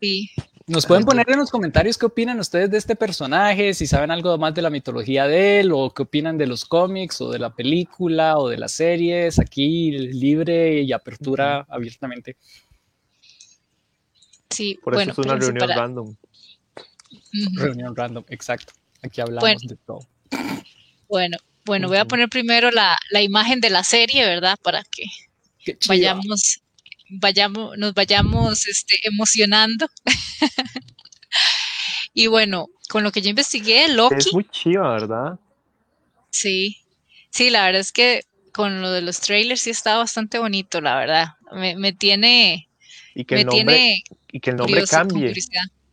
[0.01, 0.31] Sí.
[0.67, 4.37] Nos pueden poner en los comentarios qué opinan ustedes de este personaje, si saben algo
[4.37, 7.55] más de la mitología de él, o qué opinan de los cómics, o de la
[7.55, 9.39] película, o de las series.
[9.39, 12.37] Aquí libre y apertura abiertamente.
[14.51, 16.17] Sí, por eso es una reunión random.
[17.55, 18.75] Reunión random, exacto.
[19.03, 20.01] Aquí hablamos de todo.
[21.09, 21.39] Bueno,
[21.69, 24.59] bueno, voy a poner primero la, imagen de la serie, ¿verdad?
[24.63, 25.05] Para que
[25.87, 26.61] vayamos,
[27.11, 29.89] vayamos, nos vayamos este, emocionando.
[32.15, 34.17] Y bueno, con lo que yo investigué, Loki.
[34.17, 35.39] Es muy chiva, ¿verdad?
[36.31, 36.79] Sí,
[37.31, 40.97] sí, la verdad es que con lo de los trailers sí está bastante bonito, la
[40.97, 41.27] verdad.
[41.53, 42.69] Me, tiene.
[43.15, 44.03] Y que el nombre,
[44.33, 45.33] y que el nombre cambie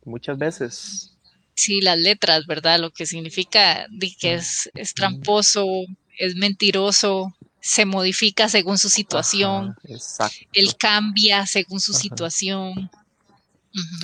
[0.03, 1.14] muchas veces.
[1.55, 2.79] Sí, las letras, ¿verdad?
[2.79, 3.87] Lo que significa
[4.19, 5.65] que es, es tramposo,
[6.17, 9.75] es mentiroso, se modifica según su situación.
[9.85, 10.37] exacto.
[10.53, 12.91] Él cambia según su situación.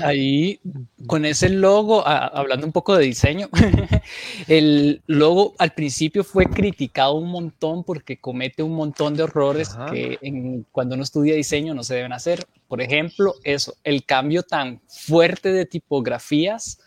[0.04, 0.60] Ahí,
[1.08, 3.50] con ese logo, hablando un poco de diseño,
[4.48, 10.64] el logo al principio fue criticado un montón porque comete un montón de errores que
[10.72, 12.48] cuando uno estudia diseño no se deben hacer.
[12.68, 16.80] Por ejemplo, eso, el cambio tan fuerte de tipografías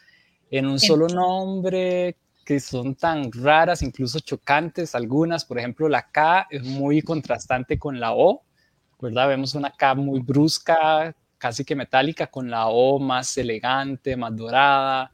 [0.58, 5.44] en un solo nombre que son tan raras, incluso chocantes algunas.
[5.44, 8.42] Por ejemplo, la K es muy contrastante con la O,
[9.00, 9.28] ¿verdad?
[9.28, 15.10] Vemos una K muy brusca, casi que metálica, con la O más elegante, más dorada,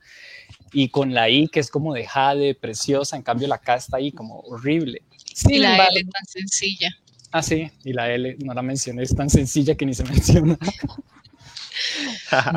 [0.72, 3.96] y con la I que es como de jade, preciosa, en cambio la K está
[3.96, 5.02] ahí como horrible.
[5.48, 6.90] y la L tan sencilla.
[7.32, 10.58] Ah, sí, y la L, no la mencioné, es tan sencilla que ni se menciona.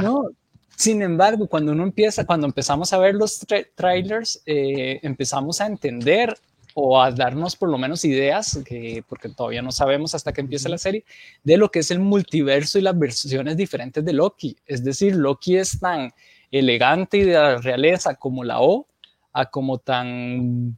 [0.01, 0.31] no,
[0.75, 6.37] sin embargo, cuando uno empieza, cuando empezamos a ver los trailers, eh, empezamos a entender
[6.73, 10.69] o a darnos por lo menos ideas, que, porque todavía no sabemos hasta que empiece
[10.69, 11.05] la serie,
[11.43, 14.57] de lo que es el multiverso y las versiones diferentes de Loki.
[14.65, 16.11] Es decir, Loki es tan
[16.51, 18.87] elegante y de la realeza como la O,
[19.33, 20.77] a como tan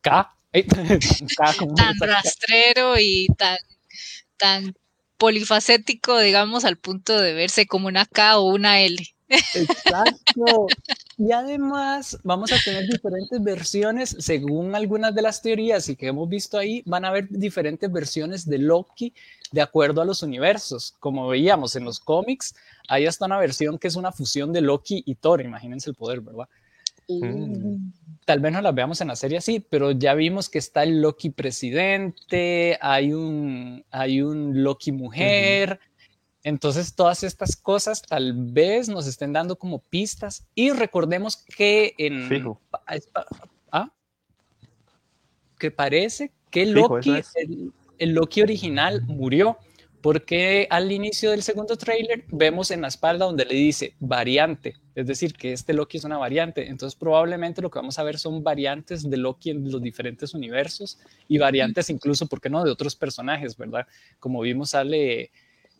[0.00, 0.36] K,
[1.76, 3.56] tan rastrero y tan,
[4.36, 4.74] tan
[5.18, 8.96] polifacético, digamos, al punto de verse como una K o una L.
[9.28, 10.66] Exacto.
[11.18, 16.28] Y además vamos a tener diferentes versiones, según algunas de las teorías y que hemos
[16.28, 19.14] visto ahí, van a haber diferentes versiones de Loki
[19.50, 20.94] de acuerdo a los universos.
[21.00, 22.54] Como veíamos en los cómics,
[22.88, 26.20] hay hasta una versión que es una fusión de Loki y Thor, imagínense el poder,
[26.20, 26.48] ¿verdad?
[27.08, 27.92] Mm.
[28.24, 31.00] Tal vez no las veamos en la serie así, pero ya vimos que está el
[31.00, 35.78] Loki presidente, hay un, hay un Loki mujer.
[36.42, 42.28] Entonces, todas estas cosas tal vez nos estén dando como pistas y recordemos que en...
[43.70, 43.92] ¿ah?
[45.58, 47.22] Que parece que Loki,
[47.98, 49.58] el, Loki original murió
[50.06, 55.04] porque al inicio del segundo tráiler vemos en la espalda donde le dice variante, es
[55.04, 56.68] decir, que este Loki es una variante.
[56.68, 61.00] Entonces probablemente lo que vamos a ver son variantes de Loki en los diferentes universos
[61.26, 63.84] y variantes incluso, ¿por qué no?, de otros personajes, ¿verdad?
[64.20, 65.32] Como vimos sale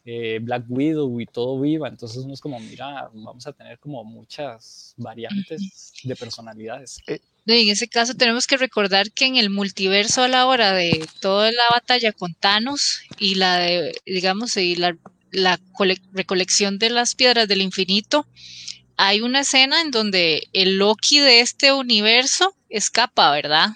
[0.05, 4.03] eh, Black Widow y todo viva, entonces uno es como, mira, vamos a tener como
[4.03, 6.99] muchas variantes de personalidades.
[7.47, 11.53] En ese caso tenemos que recordar que en el multiverso a la hora de toda
[11.53, 14.97] la batalla con Thanos y la de, digamos, y la,
[15.31, 15.61] la
[16.13, 18.27] recolección de las piedras del infinito,
[18.97, 23.71] hay una escena en donde el Loki de este universo escapa, ¿verdad?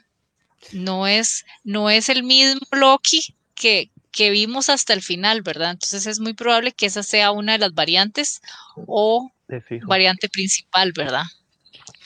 [0.72, 5.72] No es, no es el mismo Loki que, que vimos hasta el final, ¿verdad?
[5.72, 8.40] Entonces es muy probable que esa sea una de las variantes
[8.86, 9.30] o
[9.86, 11.24] variante principal, ¿verdad?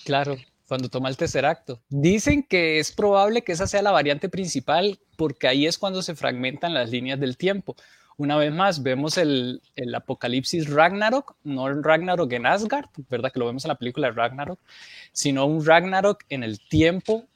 [0.04, 0.36] Claro,
[0.74, 1.80] cuando toma el tercer acto.
[1.88, 6.16] Dicen que es probable que esa sea la variante principal porque ahí es cuando se
[6.16, 7.76] fragmentan las líneas del tiempo.
[8.16, 13.30] Una vez más, vemos el, el apocalipsis Ragnarok, no el Ragnarok en Asgard, ¿verdad?
[13.30, 14.58] Que lo vemos en la película Ragnarok,
[15.12, 17.28] sino un Ragnarok en el tiempo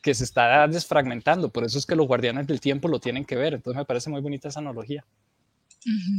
[0.00, 1.48] que se está desfragmentando.
[1.48, 3.54] Por eso es que los guardianes del tiempo lo tienen que ver.
[3.54, 5.04] Entonces me parece muy bonita esa analogía.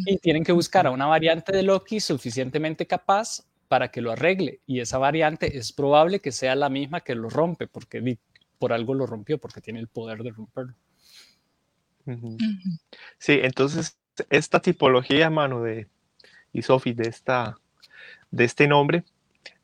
[0.05, 4.61] Y tienen que buscar a una variante de Loki suficientemente capaz para que lo arregle.
[4.65, 8.17] Y esa variante es probable que sea la misma que lo rompe, porque
[8.59, 10.75] por algo lo rompió, porque tiene el poder de romperlo.
[13.17, 13.97] Sí, entonces
[14.29, 15.87] esta tipología, mano, de
[16.53, 17.57] y Sophie, de, esta,
[18.31, 19.03] de este nombre,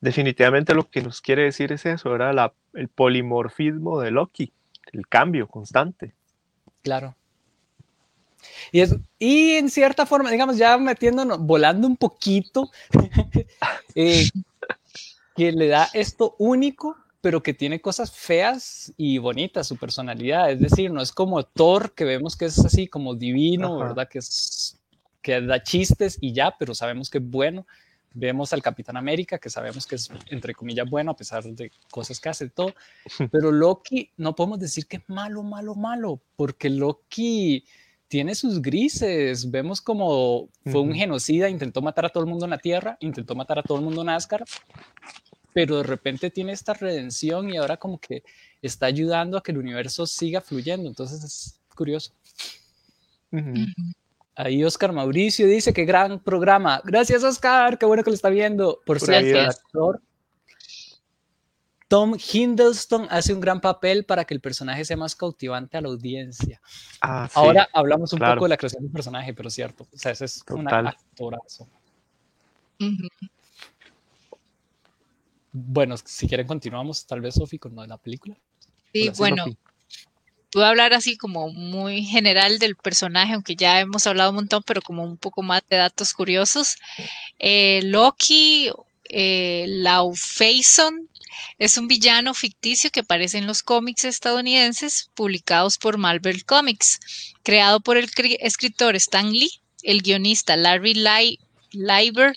[0.01, 4.51] definitivamente lo que nos quiere decir es eso, era la, el polimorfismo de Loki,
[4.91, 6.13] el cambio constante.
[6.81, 7.15] Claro.
[8.71, 12.71] Y, es, y en cierta forma, digamos, ya metiéndonos, volando un poquito,
[13.95, 14.29] eh,
[15.35, 20.51] que le da esto único, pero que tiene cosas feas y bonitas, su personalidad.
[20.51, 24.09] Es decir, no es como Thor, que vemos que es así como divino, ¿verdad?
[24.09, 24.79] Que, es,
[25.21, 27.67] que da chistes y ya, pero sabemos que es bueno.
[28.13, 32.19] Vemos al Capitán América, que sabemos que es, entre comillas, bueno, a pesar de cosas
[32.19, 32.73] que hace todo.
[33.31, 37.63] Pero Loki, no podemos decir que es malo, malo, malo, porque Loki
[38.11, 39.49] tiene sus grises.
[39.49, 43.35] Vemos como fue un genocida, intentó matar a todo el mundo en la Tierra, intentó
[43.35, 44.43] matar a todo el mundo en Asgard,
[45.53, 48.23] pero de repente tiene esta redención y ahora como que
[48.61, 50.89] está ayudando a que el universo siga fluyendo.
[50.89, 52.11] Entonces es curioso.
[54.35, 56.81] Ahí Oscar Mauricio dice que gran programa.
[56.83, 57.77] Gracias, Oscar.
[57.77, 58.81] Qué bueno que lo está viendo.
[58.85, 60.01] Por cierto, el actor,
[61.91, 65.89] Tom Hiddleston hace un gran papel para que el personaje sea más cautivante a la
[65.89, 66.61] audiencia.
[67.01, 68.35] Ah, sí, Ahora hablamos un claro.
[68.35, 69.85] poco de la creación del personaje, pero es cierto.
[69.93, 71.67] O sea, ese es un actorazo.
[75.51, 78.37] Bueno, si quieren continuamos, tal vez, Sofi, con lo de la película.
[78.93, 79.45] Sí, Hola, bueno,
[80.53, 84.63] voy a hablar así como muy general del personaje, aunque ya hemos hablado un montón,
[84.65, 86.77] pero como un poco más de datos curiosos.
[87.37, 88.71] Eh, Loki,
[89.09, 91.09] eh, Laufeyson,
[91.57, 96.99] es un villano ficticio que aparece en los cómics estadounidenses publicados por Marvel Comics,
[97.43, 101.39] creado por el cri- escritor Stan Lee, el guionista Larry Li-
[101.71, 102.35] Lieber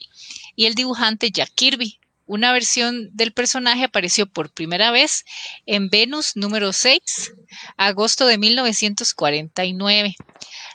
[0.57, 1.99] y el dibujante Jack Kirby.
[2.27, 5.25] Una versión del personaje apareció por primera vez
[5.67, 7.01] en Venus número 6,
[7.77, 10.17] agosto de 1949.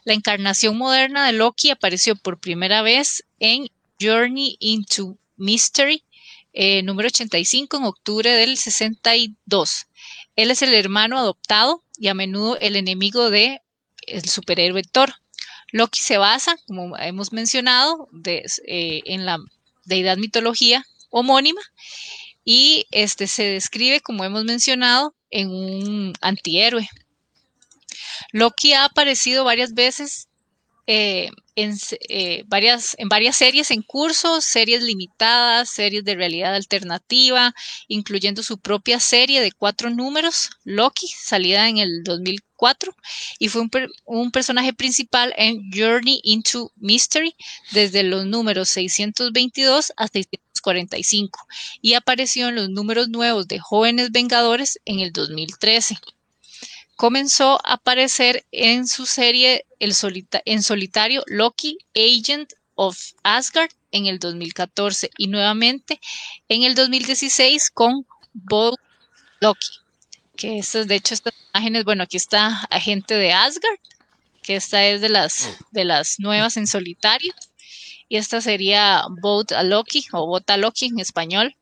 [0.04, 3.68] La encarnación moderna de Loki apareció por primera vez en
[4.00, 6.04] Journey into Mystery,
[6.54, 9.88] eh, número 85, en octubre del 62.
[10.36, 13.62] Él es el hermano adoptado y a menudo el enemigo de
[14.08, 15.14] el superhéroe Thor.
[15.72, 19.38] Loki se basa, como hemos mencionado, eh, en la
[19.86, 21.62] deidad mitología homónima
[22.44, 26.90] y este se describe, como hemos mencionado, en un antihéroe.
[28.32, 30.28] Loki ha aparecido varias veces
[30.88, 31.30] eh,
[31.62, 31.78] en,
[32.10, 37.54] eh, varias, en varias series en curso, series limitadas, series de realidad alternativa,
[37.88, 42.96] incluyendo su propia serie de cuatro números, Loki, salida en el 2004,
[43.40, 43.72] y fue un,
[44.06, 47.36] un personaje principal en Journey into Mystery
[47.72, 51.40] desde los números 622 a 645
[51.82, 55.98] y apareció en los números nuevos de Jóvenes Vengadores en el 2013
[57.00, 64.06] comenzó a aparecer en su serie el solita- en solitario Loki, Agent of Asgard en
[64.08, 66.02] el 2014 y nuevamente
[66.50, 68.76] en el 2016 con Bold
[69.40, 69.70] Loki.
[70.36, 73.80] Que estas, de hecho, estas imágenes, bueno, aquí está Agente de Asgard,
[74.44, 77.34] que esta es de las, de las nuevas en solitario.
[78.10, 81.56] Y esta sería Boat a Loki o Bota Loki en español.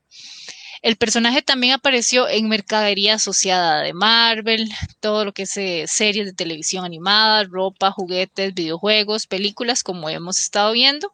[0.81, 6.25] El personaje también apareció en mercadería asociada de Marvel, todo lo que es eh, series
[6.25, 11.13] de televisión animadas, ropa, juguetes, videojuegos, películas, como hemos estado viendo.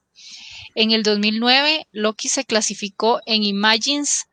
[0.76, 4.28] En el 2009, Loki se clasificó en Imagines,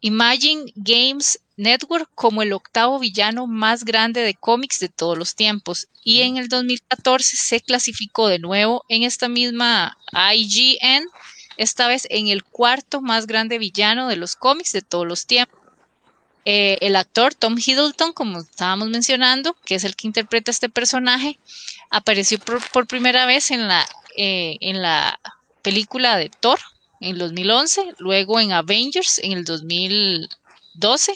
[0.00, 5.88] Imagine Games Network como el octavo villano más grande de cómics de todos los tiempos.
[6.02, 9.96] Y en el 2014 se clasificó de nuevo en esta misma
[10.34, 11.04] IGN,
[11.60, 15.60] esta vez en el cuarto más grande villano de los cómics de todos los tiempos.
[16.46, 21.38] Eh, el actor Tom Hiddleston, como estábamos mencionando, que es el que interpreta este personaje,
[21.90, 25.20] apareció por, primera vez en la, eh, en la
[25.60, 26.58] película de Thor
[27.02, 31.12] en el 2011, luego en Avengers en el 2012,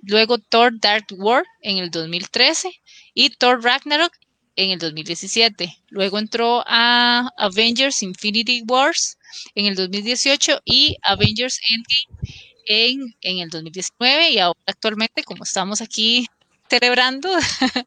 [0.00, 2.80] luego Thor Dark World en el 2013
[3.12, 4.14] y Thor Ragnarok
[4.56, 5.78] en el 2017.
[5.90, 9.18] Luego entró a Avengers Infinity Wars
[9.54, 12.22] en el 2018 y Avengers Endgame
[12.66, 16.26] en, en el 2019 y ahora actualmente, como estamos aquí
[16.68, 17.28] celebrando,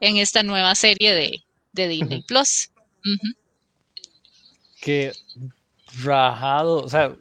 [0.00, 2.70] en esta nueva serie de, de Disney Plus.
[3.04, 3.34] Ujú.
[4.80, 5.12] que
[6.02, 7.16] rajado, o sea,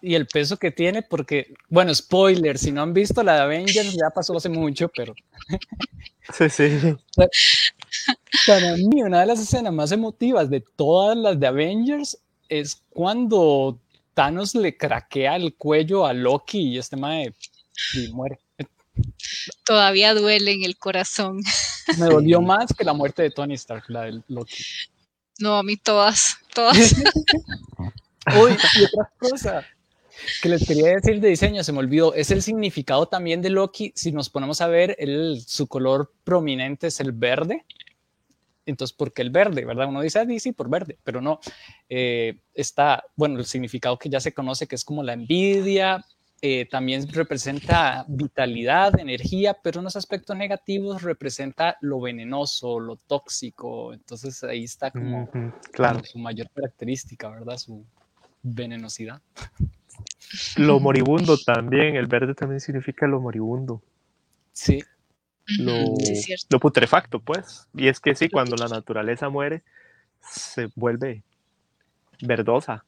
[0.00, 3.92] y el peso que tiene, porque, bueno, spoiler, si no han visto la de Avengers,
[3.92, 5.14] ya pasó hace mucho, pero
[6.32, 6.68] Sí, sí.
[8.46, 13.78] para mí una de las escenas más emotivas de todas las de Avengers es cuando
[14.14, 17.32] Thanos le craquea el cuello a Loki y este mae
[17.94, 18.38] y muere.
[19.64, 21.40] Todavía duele en el corazón.
[21.98, 24.64] Me dolió más que la muerte de Tony Stark, la de Loki.
[25.38, 26.76] No, a mí todas, todas.
[28.42, 29.66] Uy, y otra cosa
[30.42, 33.92] que les quería decir de diseño, se me olvidó, es el significado también de Loki.
[33.94, 37.64] Si nos ponemos a ver, el, su color prominente es el verde.
[38.68, 39.64] Entonces, ¿por qué el verde?
[39.64, 39.88] ¿Verdad?
[39.88, 41.40] Uno dice, ah, sí, por verde, pero no.
[41.88, 46.04] Eh, está, bueno, el significado que ya se conoce, que es como la envidia,
[46.40, 53.92] eh, también representa vitalidad, energía, pero en los aspectos negativos representa lo venenoso, lo tóxico.
[53.92, 55.28] Entonces, ahí está como
[55.72, 55.94] Claro.
[55.94, 57.56] como su mayor característica, ¿verdad?
[57.56, 57.84] Su
[58.42, 59.20] venenosidad.
[60.56, 63.82] Lo moribundo también, el verde también significa lo moribundo,
[64.52, 64.82] Sí,
[65.58, 67.66] lo, sí, putrefacto, pues.
[67.74, 69.62] Y es que sí, cuando la naturaleza muere,
[70.20, 71.22] se vuelve
[72.20, 72.84] verdosa.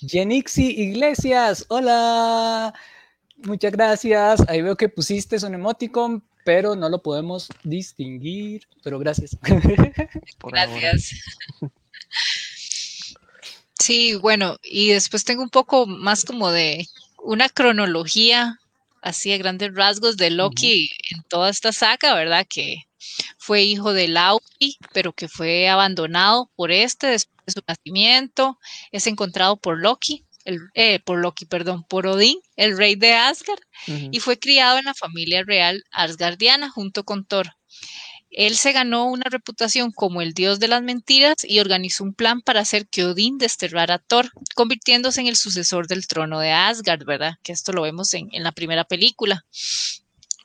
[0.00, 2.72] Yenixi Iglesias, hola.
[3.38, 4.48] Muchas gracias.
[4.48, 8.66] Ahí veo que pusiste un emoticon, pero no lo podemos distinguir.
[8.84, 9.36] Pero gracias.
[10.44, 11.10] Gracias.
[13.78, 16.86] Sí, bueno, y después tengo un poco más como de
[17.18, 18.60] una cronología
[19.02, 22.46] así a grandes rasgos de Loki en toda esta saga, ¿verdad?
[22.48, 22.76] Que
[23.38, 28.58] fue hijo de Loki, pero que fue abandonado por este después de su nacimiento.
[28.92, 33.60] Es encontrado por Loki, el, eh, por Loki, perdón, por Odín, el rey de Asgard,
[33.86, 37.50] y fue criado en la familia real asgardiana junto con Thor.
[38.34, 42.40] Él se ganó una reputación como el dios de las mentiras y organizó un plan
[42.40, 47.04] para hacer que Odín desterrara a Thor, convirtiéndose en el sucesor del trono de Asgard,
[47.04, 47.34] ¿verdad?
[47.42, 49.44] Que esto lo vemos en, la primera película.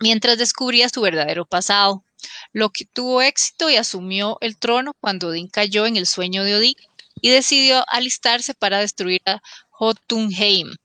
[0.02, 2.04] Mientras descubría su verdadero pasado.
[2.52, 6.76] Loki tuvo éxito y asumió el trono cuando Odín cayó en el sueño de Odín
[7.22, 10.76] y decidió alistarse para destruir a Jotunheim.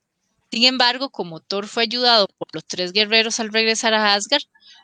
[0.51, 4.43] Sin embargo, como Thor fue ayudado por los tres guerreros al regresar a Asgard,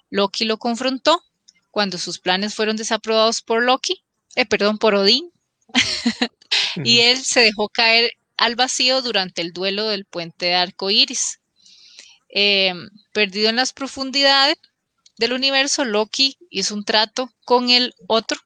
[0.10, 1.24] Loki lo confrontó
[1.72, 4.04] cuando sus planes fueron desaprobados por Loki,
[4.36, 5.32] eh, perdón, por Odín,
[6.84, 11.40] y él se dejó caer al vacío durante el duelo del puente de arco iris.
[12.30, 12.74] Eh,
[13.12, 14.58] perdido en las profundidades
[15.18, 18.40] del universo, Loki hizo un trato con el otro,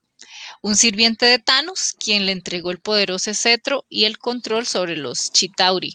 [0.62, 5.32] un sirviente de Thanos, quien le entregó el poderoso cetro y el control sobre los
[5.32, 5.94] Chitauri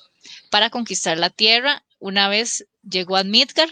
[0.51, 1.85] para conquistar la Tierra.
[1.99, 3.70] Una vez llegó a Midgard,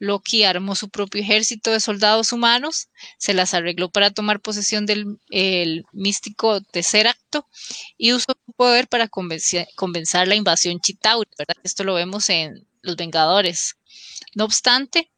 [0.00, 2.88] Loki armó su propio ejército de soldados humanos,
[3.18, 7.46] se las arregló para tomar posesión del el místico Tesseracto
[7.98, 9.68] y usó su poder para convencer,
[10.26, 11.56] la invasión Chitauri, ¿verdad?
[11.62, 13.76] Esto lo vemos en Los Vengadores.
[14.34, 15.10] No obstante,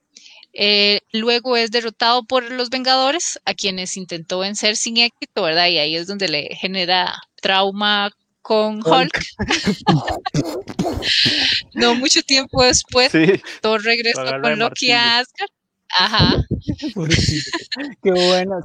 [0.53, 5.69] eh, luego es derrotado por los Vengadores, a quienes intentó vencer sin éxito, ¿verdad?
[5.69, 8.11] Y ahí es donde le genera trauma
[8.43, 9.25] con Hulk.
[11.75, 13.13] no mucho tiempo después,
[13.61, 15.51] Thor regresa con Loki a Asgard.
[15.95, 16.43] Ajá.
[18.03, 18.61] Qué bueno.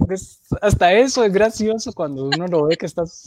[0.61, 3.23] hasta eso es gracioso cuando uno lo ve que estás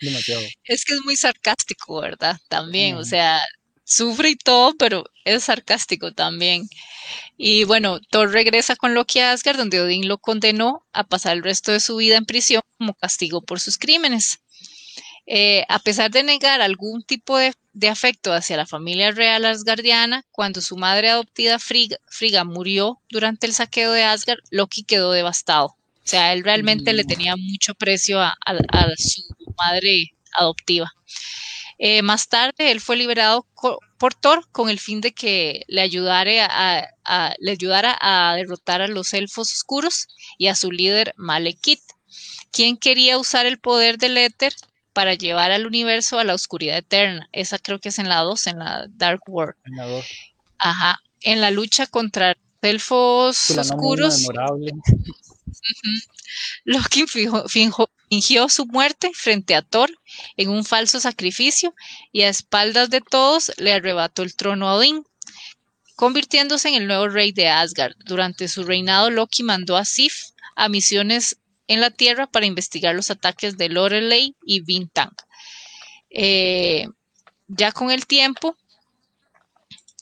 [0.00, 0.42] demasiado.
[0.64, 2.38] Es que es muy sarcástico, ¿verdad?
[2.48, 3.40] También, o sea,
[3.84, 6.68] sufre y todo, pero es sarcástico también.
[7.36, 11.42] Y bueno, Thor regresa con Loki a Asgard, donde Odín lo condenó a pasar el
[11.42, 14.40] resto de su vida en prisión como castigo por sus crímenes.
[15.26, 17.52] Eh, a pesar de negar algún tipo de,
[17.88, 23.92] afecto hacia la familia real asgardiana, cuando su madre adoptiva Frigga, murió durante el saqueo
[23.92, 25.66] de Asgard, Loki quedó devastado.
[25.66, 27.06] O sea, él realmente le mm.
[27.08, 28.36] tenía mucho precio a,
[28.96, 29.22] su
[29.58, 30.92] madre adoptiva.
[31.78, 33.46] Eh, más tarde, él fue liberado
[33.98, 36.48] por Thor con el fin de que le ayudara
[37.04, 40.06] a, le ayudara a derrotar a los elfos oscuros
[40.38, 41.82] y a su líder Malekith,
[42.52, 44.54] quien quería usar el poder del éter
[44.96, 47.28] para llevar al universo a la oscuridad eterna.
[47.32, 49.54] Esa creo que es en la 2, en la Dark World.
[49.64, 50.06] En la 2.
[50.56, 51.02] Ajá.
[51.20, 54.26] En la lucha contra elfos oscuros.
[56.64, 59.90] Loki fingió su muerte frente a Thor
[60.38, 61.74] en un falso sacrificio
[62.10, 65.04] y a espaldas de todos le arrebató el trono a Odín,
[65.94, 67.96] convirtiéndose en el nuevo rey de Asgard.
[68.06, 70.14] Durante su reinado, Loki mandó a Sif
[70.54, 71.36] a misiones
[71.66, 75.14] en la Tierra para investigar los ataques de Lorelei y Vintang.
[76.10, 76.86] Eh,
[77.48, 78.56] ya con el tiempo,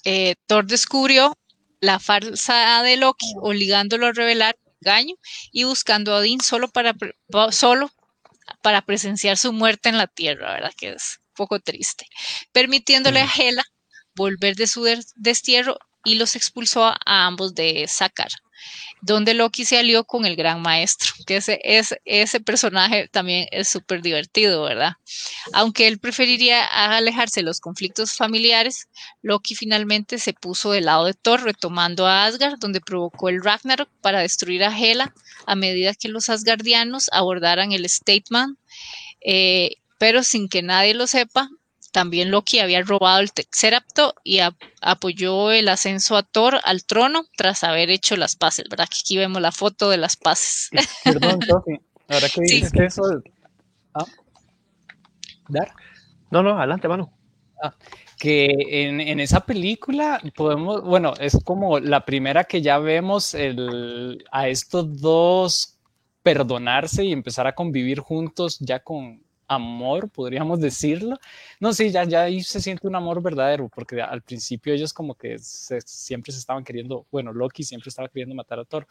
[0.04, 1.36] eh, Thor descubrió
[1.80, 5.14] la farsa de Loki, obligándolo a revelar engaño
[5.52, 6.94] y buscando a Odín solo para,
[7.50, 7.90] solo
[8.62, 10.72] para presenciar su muerte en la Tierra, ¿verdad?
[10.76, 12.06] Que es un poco triste.
[12.52, 13.64] Permitiéndole a Hela
[14.14, 14.86] volver de su
[15.16, 18.30] destierro y los expulsó a ambos de Sakar
[19.04, 21.60] donde Loki se alió con el gran maestro, que ese,
[22.06, 24.94] ese personaje también es súper divertido, ¿verdad?
[25.52, 28.88] Aunque él preferiría alejarse de los conflictos familiares,
[29.20, 33.90] Loki finalmente se puso del lado de Thor, retomando a Asgard, donde provocó el Ragnarok
[34.00, 35.12] para destruir a Hela
[35.46, 38.58] a medida que los asgardianos abordaran el Statement,
[39.20, 41.50] eh, pero sin que nadie lo sepa,
[41.94, 44.40] también Loki había robado el Texerapto y
[44.82, 48.88] apoyó el ascenso a Thor al trono tras haber hecho las paces, ¿verdad?
[48.90, 50.70] Que aquí vemos la foto de las paces.
[51.04, 51.78] Perdón, Tofi,
[52.08, 53.02] ahora que dices que eso...
[53.94, 54.06] ¿Ah?
[55.48, 55.72] ¿Dar?
[56.32, 57.12] No, no, adelante, mano.
[57.62, 57.72] Ah,
[58.18, 64.24] que en, en, esa película podemos, bueno, es como la primera que ya vemos el,
[64.32, 65.78] a estos dos
[66.24, 71.18] perdonarse y empezar a convivir juntos ya con, amor, podríamos decirlo.
[71.60, 75.14] No, sí, ya, ya ahí se siente un amor verdadero, porque al principio ellos como
[75.14, 78.86] que siempre se estaban queriendo, bueno, Loki siempre estaba queriendo matar a Thor.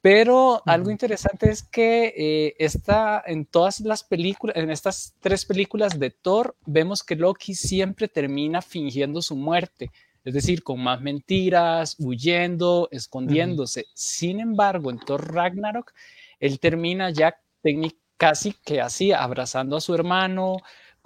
[0.00, 5.98] Pero algo interesante es que eh, está en todas las películas, en estas tres películas
[5.98, 9.90] de Thor, vemos que Loki siempre termina fingiendo su muerte,
[10.24, 13.86] es decir, con más mentiras, huyendo, escondiéndose.
[13.94, 15.92] Sin embargo, en Thor Ragnarok,
[16.38, 20.58] él termina ya técnicamente casi que así, abrazando a su hermano,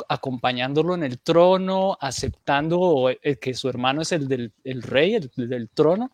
[0.09, 6.11] acompañándolo en el trono, aceptando que su hermano es el del rey, el del trono,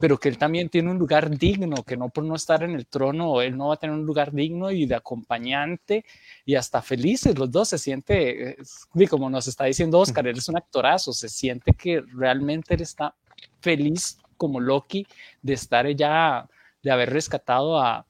[0.00, 2.86] pero que él también tiene un lugar digno, que no por no estar en el
[2.86, 6.06] trono, él no va a tener un lugar digno y de acompañante
[6.46, 8.56] y hasta felices los dos, se siente,
[8.94, 12.80] y como nos está diciendo Oscar, él es un actorazo, se siente que realmente él
[12.80, 13.14] está
[13.60, 15.06] feliz como Loki
[15.42, 16.48] de estar ya,
[16.82, 18.06] de haber rescatado a,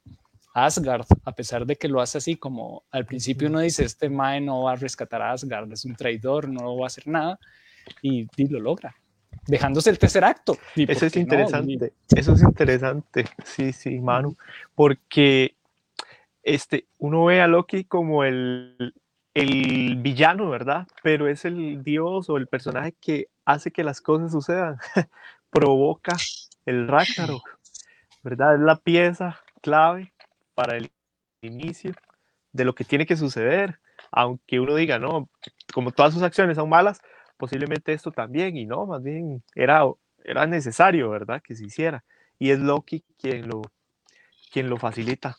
[0.55, 4.41] Asgard, a pesar de que lo hace así como al principio uno dice, este Mae
[4.41, 7.39] no va a rescatar a Asgard, es un traidor, no va a hacer nada,
[8.03, 8.95] y, y lo logra
[9.47, 10.57] dejándose el tercer acto.
[10.77, 14.37] Eso es interesante, eso es interesante, sí, sí, Manu,
[14.75, 15.57] porque
[16.43, 18.95] este, uno ve a Loki como el,
[19.35, 20.87] el villano, ¿verdad?
[21.03, 24.79] Pero es el dios o el personaje que hace que las cosas sucedan,
[25.51, 26.17] provoca
[26.67, 27.59] el Ragnarok,
[28.23, 28.55] ¿verdad?
[28.55, 30.13] Es la pieza clave
[30.61, 30.91] para el
[31.41, 31.95] inicio
[32.53, 33.81] de lo que tiene que suceder,
[34.13, 35.31] aunque uno diga, no,
[35.73, 37.01] como todas sus acciones son malas,
[37.39, 39.85] posiblemente esto también, y no, más bien era,
[40.23, 41.41] era necesario, ¿verdad?
[41.43, 42.05] Que se hiciera.
[42.39, 43.63] Y es Loki quien lo,
[44.53, 45.39] quien lo facilita.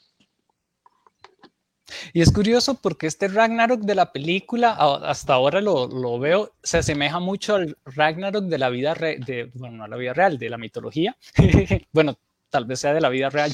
[2.13, 6.80] Y es curioso porque este Ragnarok de la película, hasta ahora lo, lo veo, se
[6.80, 10.57] asemeja mucho al Ragnarok de la vida, de, bueno, no la vida real, de la
[10.57, 11.15] mitología.
[11.93, 12.17] bueno,
[12.49, 13.51] tal vez sea de la vida real.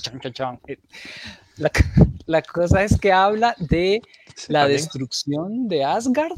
[0.67, 0.77] Eh,
[1.57, 1.71] la,
[2.25, 4.01] la, cosa es que habla de
[4.47, 6.35] la destrucción de Asgard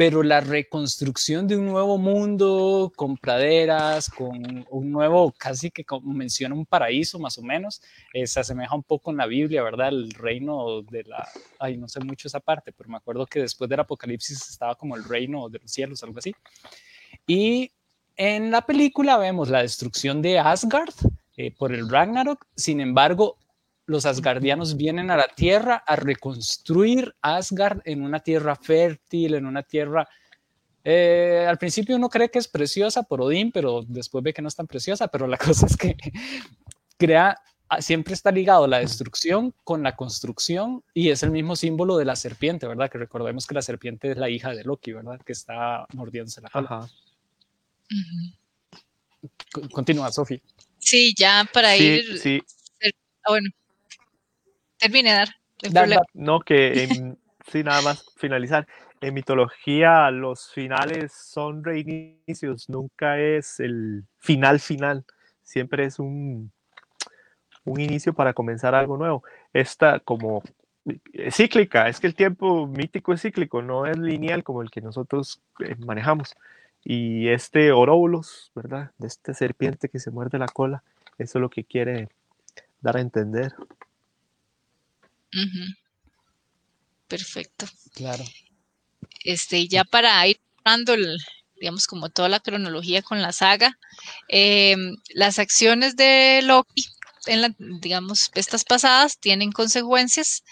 [0.00, 6.14] pero la reconstrucción de un nuevo mundo con praderas, con un nuevo, casi que como
[6.14, 7.82] menciona un paraíso más o menos,
[8.14, 9.88] eh, se asemeja un poco en la Biblia, ¿verdad?
[9.88, 11.28] El reino de la,
[11.58, 14.96] ay, no sé mucho esa parte, pero me acuerdo que después del Apocalipsis estaba como
[14.96, 16.34] el reino de los cielos, algo así.
[17.26, 17.70] Y
[18.16, 20.94] en la película vemos la destrucción de Asgard
[21.36, 23.36] eh, por el Ragnarok, sin embargo,
[23.90, 29.64] los asgardianos vienen a la Tierra a reconstruir Asgard en una tierra fértil, en una
[29.64, 30.08] tierra...
[30.84, 34.48] Eh, al principio uno cree que es preciosa por Odín, pero después ve que no
[34.48, 35.96] es tan preciosa, pero la cosa es que
[36.96, 37.36] crea,
[37.68, 42.04] ah, siempre está ligado la destrucción con la construcción y es el mismo símbolo de
[42.04, 42.88] la serpiente, ¿verdad?
[42.88, 45.20] Que recordemos que la serpiente es la hija de Loki, ¿verdad?
[45.26, 46.88] Que está mordiéndose la cola.
[49.72, 50.40] Continúa, Sofi.
[50.78, 52.18] Sí, ya para ir...
[52.18, 52.40] Sí.
[53.24, 53.50] Ah, bueno,
[54.80, 55.28] termine, dar.
[56.14, 56.88] No, que
[57.50, 58.66] sí, nada más finalizar.
[59.00, 65.04] En mitología los finales son reinicios, nunca es el final final,
[65.42, 66.52] siempre es un,
[67.64, 69.22] un inicio para comenzar algo nuevo.
[69.52, 70.42] Esta como
[71.12, 74.80] es cíclica, es que el tiempo mítico es cíclico, no es lineal como el que
[74.80, 76.36] nosotros eh, manejamos.
[76.82, 78.90] Y este oróbulos, ¿verdad?
[78.98, 80.82] De esta serpiente que se muerde la cola,
[81.18, 82.08] eso es lo que quiere
[82.80, 83.54] dar a entender.
[87.08, 87.66] Perfecto.
[87.94, 88.24] Claro.
[89.24, 90.94] Este, ya para ir dando,
[91.60, 93.78] digamos, como toda la cronología con la saga,
[94.28, 96.86] em, las acciones de Loki,
[97.26, 100.42] en la, digamos, estas pasadas, tienen consecuencias,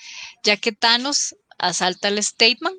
[0.42, 2.76] ya que Thanos asalta al Statement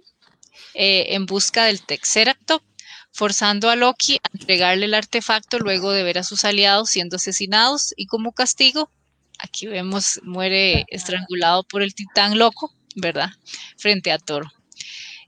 [0.73, 2.63] eh, en busca del Texeracto,
[3.11, 7.93] forzando a Loki a entregarle el artefacto luego de ver a sus aliados siendo asesinados
[7.97, 8.91] y como castigo
[9.39, 13.29] Aquí vemos, muere estrangulado por el titán loco, ¿verdad?
[13.77, 14.51] Frente a Toro.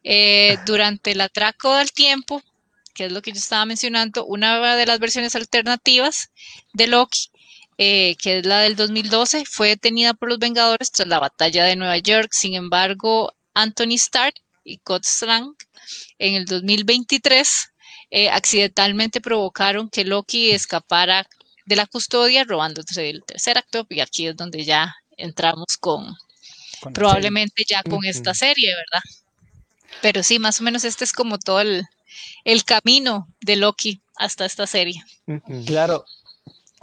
[0.03, 2.41] Eh, durante el atraco del tiempo,
[2.93, 6.29] que es lo que yo estaba mencionando, una de las versiones alternativas
[6.73, 7.29] de Loki,
[7.77, 11.77] eh, que es la del 2012, fue detenida por los Vengadores tras la batalla de
[11.77, 12.31] Nueva York.
[12.33, 15.55] Sin embargo, Anthony Stark y Scott Strang
[16.19, 17.71] en el 2023
[18.11, 21.27] eh, accidentalmente provocaron que Loki escapara
[21.65, 26.15] de la custodia robándose el tercer acto y aquí es donde ya entramos con,
[26.93, 29.03] probablemente ya con esta serie, ¿verdad?
[30.01, 31.85] Pero sí, más o menos este es como todo el,
[32.65, 35.03] camino de Loki hasta esta serie.
[35.65, 36.05] Claro.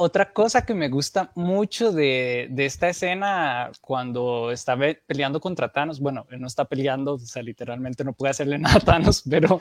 [0.01, 6.24] Otra cosa que me gusta mucho de, esta escena cuando está peleando contra Thanos, bueno,
[6.31, 9.61] él no está peleando, o sea, literalmente no puede hacerle nada a Thanos, pero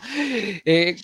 [0.63, 0.95] eh,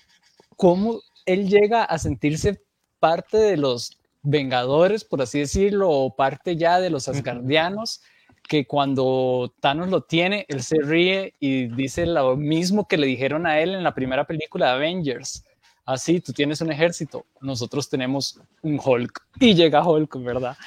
[0.55, 2.61] cómo él llega a sentirse
[2.99, 8.01] parte de los Vengadores, por así decirlo, o parte ya de los Asgardianos,
[8.47, 13.45] que cuando Thanos lo tiene, él se ríe y dice lo mismo que le dijeron
[13.45, 15.45] a él en la primera película de Avengers.
[15.85, 19.21] Así, tú tienes un ejército, nosotros tenemos un Hulk.
[19.39, 20.57] Y llega Hulk, ¿verdad?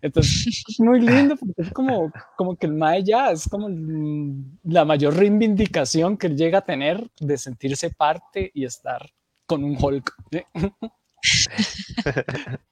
[0.00, 3.68] Entonces, es muy lindo porque es como, como que el Mae ya es como
[4.64, 9.08] la mayor reivindicación que él llega a tener de sentirse parte y estar
[9.46, 10.12] con un Hulk.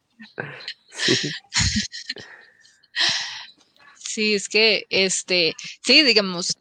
[3.99, 4.35] Sí.
[4.35, 5.55] es que, este,
[5.85, 6.57] sí, digamos,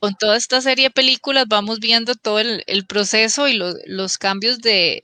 [0.00, 3.54] con toda esta serie de películas vamos viendo todo el, proceso y
[3.86, 5.02] los cambios de,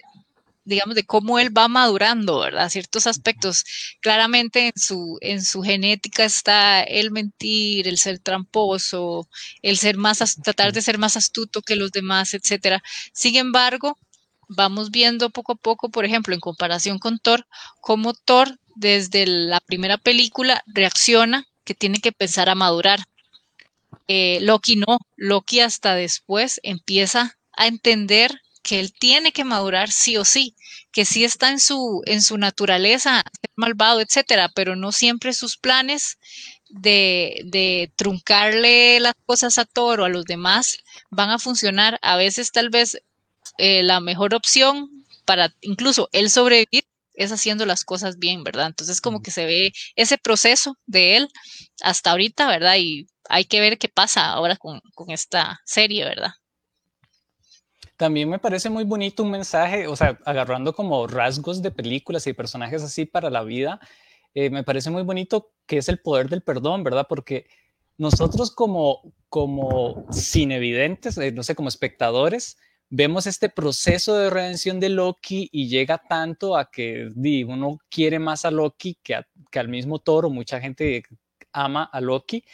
[0.67, 2.69] digamos, de cómo él va madurando, ¿verdad?
[2.69, 3.65] Ciertos aspectos.
[4.01, 9.29] Claramente en su, en su genética está el mentir, el ser tramposo,
[9.63, 12.83] el ser más, tratar de ser más astuto que los demás, etcétera.
[13.13, 13.97] Sin embargo,
[14.49, 17.47] vamos viendo poco a poco, por ejemplo, en comparación con Thor,
[17.81, 23.01] cómo Thor desde la primera película reacciona que tiene que empezar a madurar.
[24.09, 30.17] Eh, Loki no, Loki hasta después empieza a entender que él tiene que madurar sí
[30.17, 30.57] o sí,
[30.91, 35.57] que sí está en su, en su naturaleza ser malvado, etcétera, pero no siempre sus
[35.57, 36.19] planes
[36.69, 40.79] de, de truncarle las cosas a Thor o a los demás
[41.11, 41.99] van a funcionar.
[42.03, 42.99] A veces tal vez
[43.59, 44.91] eh, la mejor opción
[45.25, 46.85] para incluso él sobrevivir
[47.17, 48.67] es haciendo las cosas bien, ¿verdad?
[48.67, 51.29] Entonces como que se ve ese proceso de él
[51.83, 52.77] hasta ahorita, ¿verdad?
[52.79, 56.33] Y hay que ver qué pasa ahora con, esta serie, ¿verdad?
[57.97, 62.35] También me parece muy bonito un mensaje, o sea, agarrando como rasgos de películas y
[62.35, 63.81] personajes así para la vida,
[64.35, 67.07] eh, me parece muy bonito que es el poder del perdón, ¿verdad?
[67.09, 67.47] Porque
[67.97, 74.81] nosotros como, como sin evidentes, eh, no sé, como espectadores, vemos este proceso de redención
[74.81, 77.11] de Loki y llega tanto a que
[77.47, 79.17] uno quiere más a Loki que,
[79.55, 80.31] al mismo toro.
[80.31, 81.03] Mucha gente
[81.53, 82.45] ama a Loki,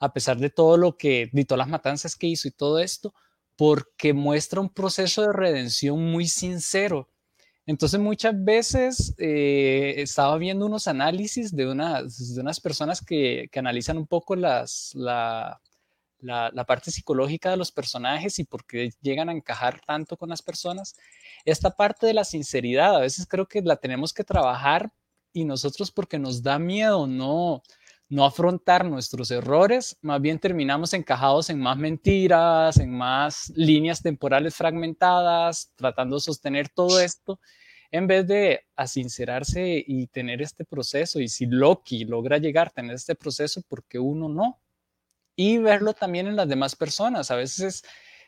[0.00, 3.14] a pesar de todo lo que, de todas las matanzas que hizo y todo esto,
[3.56, 7.08] porque muestra un proceso de redención muy sincero.
[7.66, 13.58] Entonces muchas veces eh, estaba viendo unos análisis de unas, de unas personas que, que
[13.58, 15.60] analizan un poco las, la,
[16.26, 20.42] la, parte psicológica de los personajes y por qué llegan a encajar tanto con las
[20.42, 20.96] personas.
[21.44, 24.92] Esta parte de la sinceridad, a veces creo que la tenemos que trabajar
[25.32, 27.62] y nosotros porque nos da miedo no,
[28.08, 34.54] no afrontar nuestros errores, más bien terminamos encajados en más mentiras, en más líneas temporales
[34.54, 37.40] fragmentadas, tratando de sostener todo esto,
[37.90, 41.20] en vez de asincerarse y tener este proceso.
[41.20, 44.60] Y si Loki logra llegar a tener este proceso, ¿por qué uno no?
[45.36, 47.30] Y verlo también en las demás personas.
[47.30, 47.84] A veces,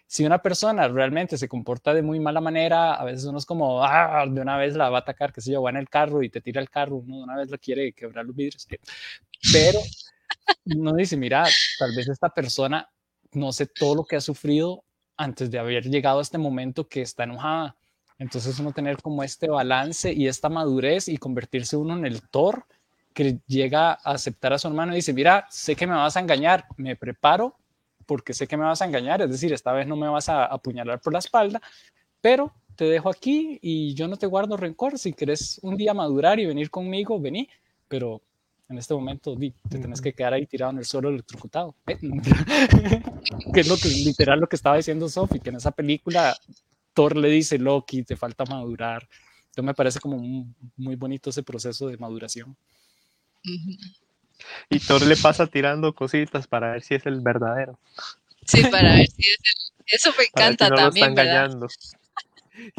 [0.06, 3.82] si una persona realmente se comporta de muy mala manera, a veces uno es como,
[3.82, 6.30] ah, de una vez la va a atacar, que se yo, en el carro y
[6.30, 8.68] te tira el carro, uno de una vez lo quiere quebrar los vidrios.
[9.52, 9.80] Pero
[10.66, 11.44] uno dice, mira,
[11.78, 12.88] tal vez esta persona
[13.32, 14.84] no sé todo lo que ha sufrido
[15.16, 17.76] antes de haber llegado a este momento que está enojada.
[18.18, 22.66] Entonces uno tener como este balance y esta madurez y convertirse uno en el Thor
[23.19, 26.21] que llega a aceptar a su hermano y dice, mira, sé que me vas a
[26.21, 27.57] engañar, me preparo
[28.07, 30.45] porque sé que me vas a engañar, es decir, esta vez no me vas a
[30.45, 31.61] apuñalar por la espalda,
[32.21, 36.39] pero te dejo aquí y yo no te guardo rencor, si quieres un día madurar
[36.39, 37.49] y venir conmigo, vení,
[37.89, 38.23] pero
[38.69, 39.37] en este momento
[39.69, 41.75] te tenés que quedar ahí tirado en el suelo electrocutado.
[41.89, 41.99] ¿eh?
[43.53, 46.37] que es lo que literal lo que estaba diciendo Sophie, que en esa película
[46.95, 49.09] Thor le dice, Loki, te falta madurar.
[49.47, 50.19] Entonces me parece como
[50.77, 52.57] muy bonito ese proceso de maduración.
[54.70, 57.78] Y Thor le pasa tirando cositas para ver si es el verdadero.
[58.46, 59.68] Sí, para ver si es el...
[59.86, 61.51] Eso me encanta también, ¿verdad?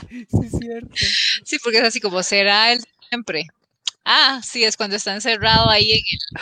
[0.10, 0.96] Sí, es cierto.
[1.44, 3.48] Sí, porque es así como será él siempre.
[4.06, 6.42] Ah, sí, es cuando está encerrado ahí en el,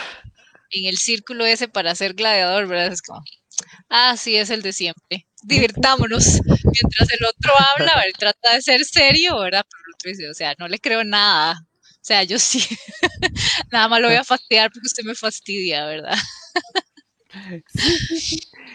[0.70, 2.92] en el círculo ese para ser gladiador, ¿verdad?
[2.92, 3.22] Es como,
[3.88, 5.26] ah, sí, es el de siempre.
[5.42, 6.40] Divirtámonos.
[6.44, 9.64] Mientras el otro habla, él trata de ser serio, ¿verdad?
[9.70, 11.64] Pero el otro dice, o sea, no le creo nada.
[12.08, 12.60] O sea, yo sí,
[13.70, 16.16] nada más lo voy a fastidiar porque usted me fastidia, ¿verdad?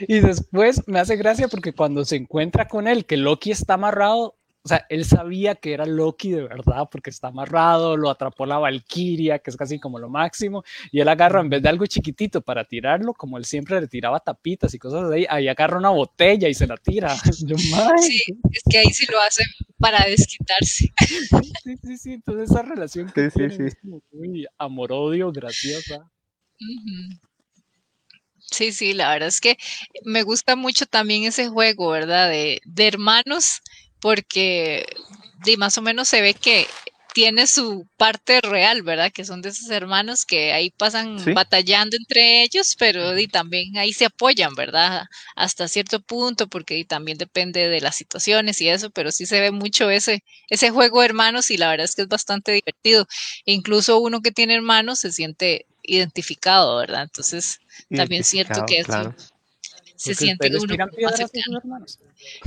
[0.08, 4.36] Y después me hace gracia porque cuando se encuentra con él, que Loki está amarrado,
[4.62, 8.60] o sea, él sabía que era Loki de verdad porque está amarrado, lo atrapó la
[8.60, 12.42] Valkyria, que es casi como lo máximo, y él agarra en vez de algo chiquitito
[12.42, 15.90] para tirarlo, como él siempre le tiraba tapitas y cosas de ahí, ahí agarra una
[15.90, 17.18] botella y se la tira.
[17.18, 19.44] sí, es que ahí sí lo hace
[19.84, 20.94] para desquitarse.
[21.64, 23.78] Sí, sí, sí, entonces esa relación que sí, sí, es
[24.12, 26.10] muy amor-odio, graciosa.
[28.52, 29.58] Sí, sí, la verdad es que
[30.06, 32.30] me gusta mucho también ese juego, ¿verdad?
[32.30, 33.62] De, de hermanos
[34.00, 34.86] porque
[35.58, 36.68] más o menos se ve que
[37.14, 39.11] tiene su parte real, ¿verdad?
[39.11, 43.93] Que son de esos hermanos que ahí pasan batallando entre ellos, pero y también ahí
[43.93, 45.05] se apoyan, ¿verdad?
[45.36, 49.51] Hasta cierto punto, porque también depende de las situaciones y eso, pero sí se ve
[49.51, 53.07] mucho ese, ese juego de hermanos y la verdad es que es bastante divertido.
[53.45, 57.03] E incluso uno que tiene hermanos se siente identificado, ¿verdad?
[57.03, 57.59] Entonces,
[57.95, 59.14] también es cierto que eso
[59.95, 60.76] se siente uno
[61.66, 61.99] más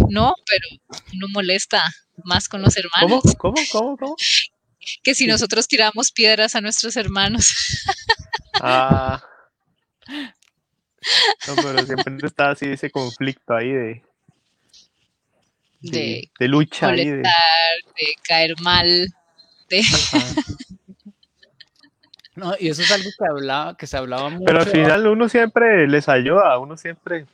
[0.09, 0.83] No, pero
[1.15, 1.83] uno molesta
[2.25, 3.23] más con los hermanos.
[3.39, 3.55] ¿Cómo?
[3.55, 3.67] ¿Cómo?
[3.71, 3.97] ¿Cómo?
[3.97, 4.17] ¿Cómo?
[5.03, 7.49] Que si nosotros tiramos piedras a nuestros hermanos.
[8.59, 9.23] Ah.
[11.47, 14.03] No, pero siempre está así ese conflicto ahí de,
[15.81, 17.35] De, de lucha ahí de, molestar,
[17.97, 19.07] de caer mal,
[19.69, 19.83] de...
[22.35, 24.45] No, y eso es algo que hablaba, que se hablaba mucho.
[24.47, 27.27] Pero al final uno siempre les ayuda, uno siempre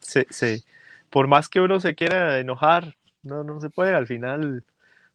[0.00, 0.62] se, se,
[1.10, 4.64] por más que uno se quiera enojar, no, no se puede, al final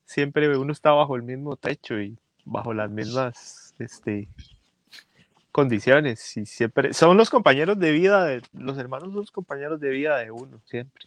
[0.08, 4.30] siempre uno está bajo el mismo techo y bajo las mismas este,
[5.52, 9.90] condiciones y siempre son los compañeros de vida, de, los hermanos son los compañeros de
[9.90, 11.06] vida de uno, siempre.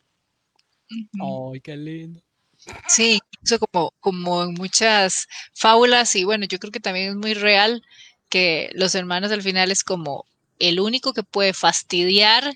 [0.90, 2.20] Ay, qué lindo.
[2.86, 7.32] Sí, eso como, como en muchas fábulas y bueno, yo creo que también es muy
[7.32, 7.82] real
[8.28, 10.26] que los hermanos al final es como
[10.58, 12.52] el único que puede fastidiar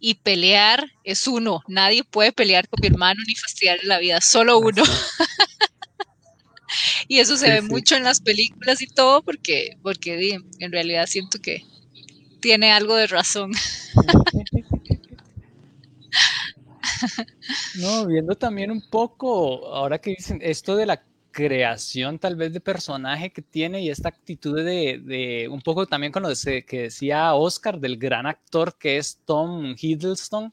[0.00, 1.62] y pelear es uno.
[1.68, 4.82] Nadie puede pelear con mi hermano ni fastidiar la vida, solo uno.
[7.08, 7.68] y eso se Sí, ve sí.
[7.68, 11.64] mucho en las películas y todo porque, porque en realidad siento que
[12.40, 13.52] tiene algo de razón.
[17.72, 22.60] No, viendo también un poco, ahora que dicen esto de la creación tal vez de
[22.60, 26.82] personaje que tiene y esta actitud de, de un poco también con lo de que
[26.82, 30.52] decía Oscar del gran actor que es Tom Hiddleston,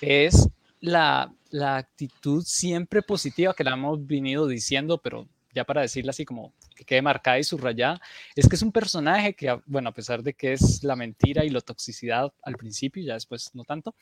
[0.00, 0.48] es
[0.80, 6.24] la, la actitud siempre positiva que la hemos venido diciendo, pero ya para decirla así
[6.24, 8.00] como que quede marcada y subrayada,
[8.34, 11.50] es que es un personaje que, bueno, a pesar de que es la mentira y
[11.50, 13.94] la toxicidad al principio, ya después no tanto,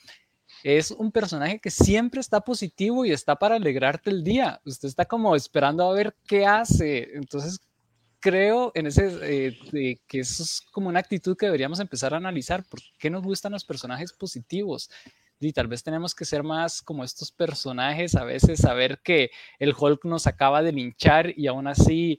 [0.63, 4.61] es un personaje que siempre está positivo y está para alegrarte el día.
[4.65, 7.17] Usted está como esperando a ver qué hace.
[7.17, 7.61] Entonces,
[8.21, 12.65] creo en ese eh, que eso es como una actitud que deberíamos empezar a analizar.
[12.65, 14.91] ¿Por qué nos gustan los personajes positivos?
[15.43, 19.75] Y tal vez tenemos que ser más como estos personajes, a veces saber que el
[19.77, 22.19] Hulk nos acaba de linchar y aún así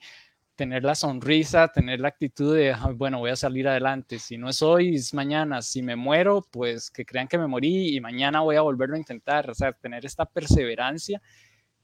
[0.55, 4.19] tener la sonrisa, tener la actitud de, "Ay, bueno, voy a salir adelante.
[4.19, 5.61] Si no es hoy, es mañana.
[5.61, 8.99] Si me muero, pues que crean que me morí y mañana voy a volverlo a
[8.99, 9.49] intentar.
[9.49, 11.21] O sea, tener esta perseverancia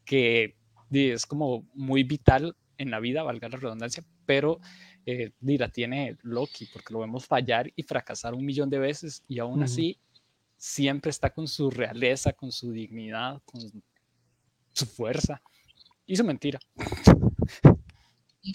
[0.06, 0.56] que
[0.92, 4.60] es como muy vital en la vida, valga la redundancia, pero
[5.06, 9.40] eh, la tiene Loki, porque lo vemos fallar y fracasar un millón de veces y
[9.40, 10.00] aún así
[10.60, 13.62] siempre está con su realeza, con su dignidad, con
[14.74, 15.42] su fuerza
[16.06, 16.60] y su mentira.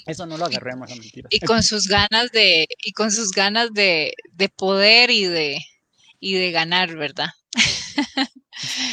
[0.06, 1.28] Eso no lo agarremos, la mentira.
[1.30, 5.58] Y con sus ganas de, y con sus ganas de, de poder y de,
[6.20, 7.28] y de ganar, ¿verdad?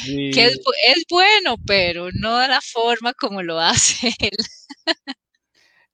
[0.03, 0.59] Sí, Que es
[1.09, 4.37] bueno, pero no de la forma como lo hace él.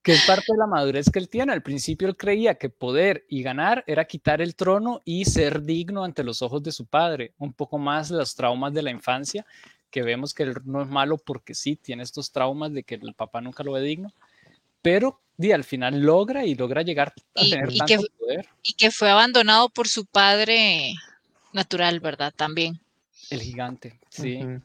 [0.07, 1.51] que es parte de la madurez que él tiene.
[1.51, 6.05] Al principio él creía que poder y ganar era quitar el trono y ser digno
[6.05, 7.33] ante los ojos de su padre.
[7.39, 9.45] Un poco más los traumas de la infancia,
[9.91, 13.13] que vemos que él no es malo porque sí, tiene estos traumas de que el
[13.15, 14.13] papá nunca lo ve digno,
[14.81, 18.47] pero di, al final logra y logra llegar a Y- tener y tanto que- poder.
[18.63, 20.93] Y que fue abandonado por su padre
[21.51, 22.33] natural, ¿verdad?
[22.33, 22.79] También.
[23.29, 24.37] El gigante, sí.
[24.41, 24.61] Ujú.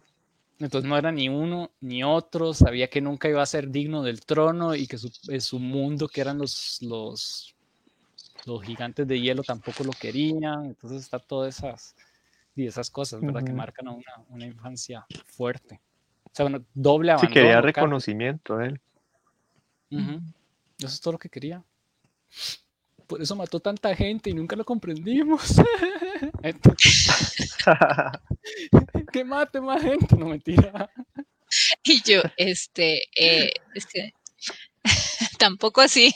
[0.64, 4.20] Entonces no era ni uno ni otro, sabía que nunca iba a ser digno del
[4.24, 7.54] trono y que su, eh, su mundo, que eran los, los,
[8.46, 10.66] los gigantes de hielo, tampoco lo querían.
[10.66, 11.94] Entonces está todas esas,
[12.54, 13.42] y esas cosas, ¿verdad?
[13.42, 15.80] Que marcan a una, una infancia fuerte.
[16.24, 17.34] O sea, bueno, doble Sí, abandono.
[17.34, 17.66] quería casi.
[17.66, 18.80] reconocimiento él.
[19.90, 20.20] Ujú.
[20.78, 21.62] Eso es todo lo que quería.
[23.06, 25.56] Por eso mató tanta gente y nunca lo comprendimos.
[29.12, 30.90] Que mate más gente, no mentira.
[31.84, 34.14] Y yo, este, eh, es que
[35.38, 36.14] tampoco así.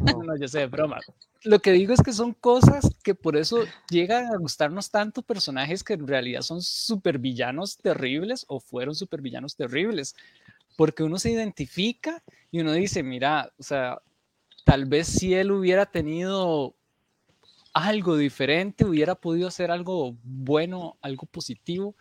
[0.00, 0.98] No, no, yo sé, broma.
[1.44, 5.84] Lo que digo es que son cosas que por eso llegan a gustarnos tanto personajes
[5.84, 10.16] que en realidad son supervillanos terribles o fueron supervillanos terribles.
[10.76, 14.00] Porque uno se identifica y uno dice, mira, o sea,
[14.64, 16.77] tal vez si él hubiera tenido
[17.86, 21.94] algo diferente, hubiera podido hacer algo bueno, algo positivo.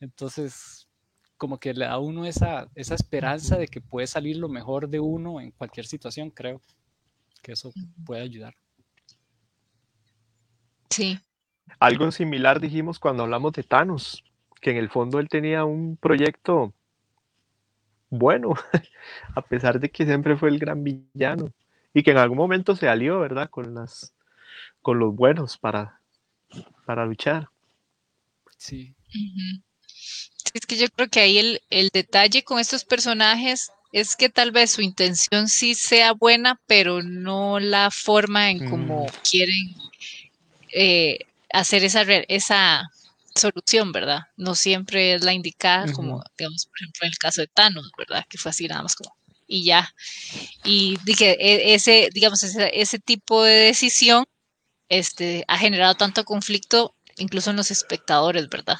[0.00, 0.88] Entonces,
[1.36, 4.88] como que le da a uno esa, esa esperanza de que puede salir lo mejor
[4.88, 6.60] de uno en cualquier situación, creo
[7.42, 7.72] que eso
[8.04, 8.54] puede ayudar.
[10.90, 11.18] Sí.
[11.78, 14.24] Algo similar dijimos cuando hablamos de Thanos,
[14.60, 16.74] que en el fondo él tenía un proyecto
[18.10, 18.54] bueno,
[19.36, 21.52] a pesar de que siempre fue el gran villano
[21.94, 23.48] y que en algún momento se alió, ¿verdad?
[23.48, 24.12] Con las
[24.82, 26.00] con los buenos para
[26.86, 27.48] para luchar.
[28.56, 28.94] Sí.
[29.08, 29.62] Ujú.
[29.86, 34.28] Sí, Es que yo creo que ahí el, el detalle con estos personajes es que
[34.28, 39.08] tal vez su intención sí sea buena, pero no la forma en cómo Mm.
[39.28, 39.74] quieren
[40.72, 41.18] eh,
[41.52, 42.82] hacer esa, re- esa
[43.34, 44.20] solución, ¿verdad?
[44.36, 46.22] No siempre es la indicada, como Ujú.
[46.38, 48.24] digamos, por ejemplo, en el caso de Thanos, ¿verdad?
[48.28, 49.14] Que fue así nada más como,
[49.46, 49.92] y ya.
[50.64, 54.24] Y dije, e- ese, digamos, ese, ese tipo de decisión
[54.90, 58.76] este, ha generado tanto conflicto incluso en los espectadores, ¿verdad?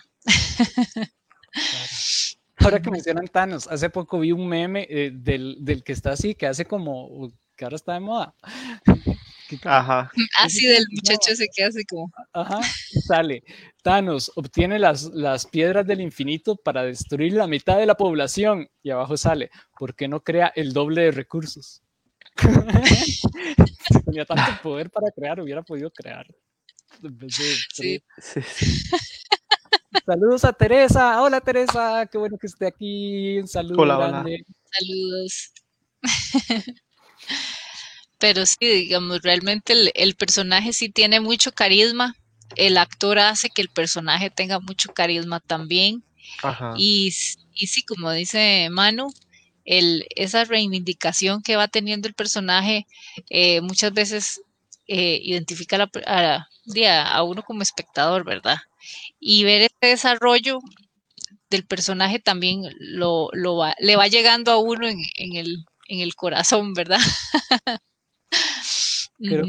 [2.58, 6.34] Ahora que mencionan Thanos, hace poco vi un meme eh, del, del, que está así,
[6.34, 8.34] que hace como, que ahora está de moda.
[9.64, 10.12] Ajá.
[10.38, 12.12] Así del muchacho se queda así como.
[12.32, 12.60] Ajá,
[13.06, 13.42] sale.
[13.82, 18.68] Thanos obtiene las, las piedras del infinito para destruir la mitad de la población.
[18.82, 21.82] Y abajo sale, ¿por qué no crea el doble de recursos?
[22.40, 26.26] Si tenía tanto poder para crear, hubiera podido crear.
[27.72, 28.02] Sí.
[30.06, 31.22] Saludos a Teresa.
[31.22, 33.38] Hola Teresa, qué bueno que esté aquí.
[33.38, 34.08] Un saludo Hola, hola.
[34.08, 34.44] grande.
[34.78, 35.52] Saludos.
[38.18, 42.14] Pero sí, digamos, realmente el, el personaje sí tiene mucho carisma.
[42.56, 46.04] El actor hace que el personaje tenga mucho carisma también.
[46.42, 46.74] Ajá.
[46.76, 49.12] Y sí, como dice Manu,
[49.78, 52.86] el, esa reivindicación que va teniendo el personaje
[53.30, 54.42] eh, muchas veces
[54.88, 56.48] eh, identifica a, la
[56.86, 58.58] a, a- uno como espectador, ¿verdad?
[59.20, 60.58] Y ver este desarrollo
[61.50, 66.00] del personaje también lo, lo va- le va llegando a uno en, en el, en
[66.00, 66.98] el corazón, ¿verdad?
[69.18, 69.46] Creo-.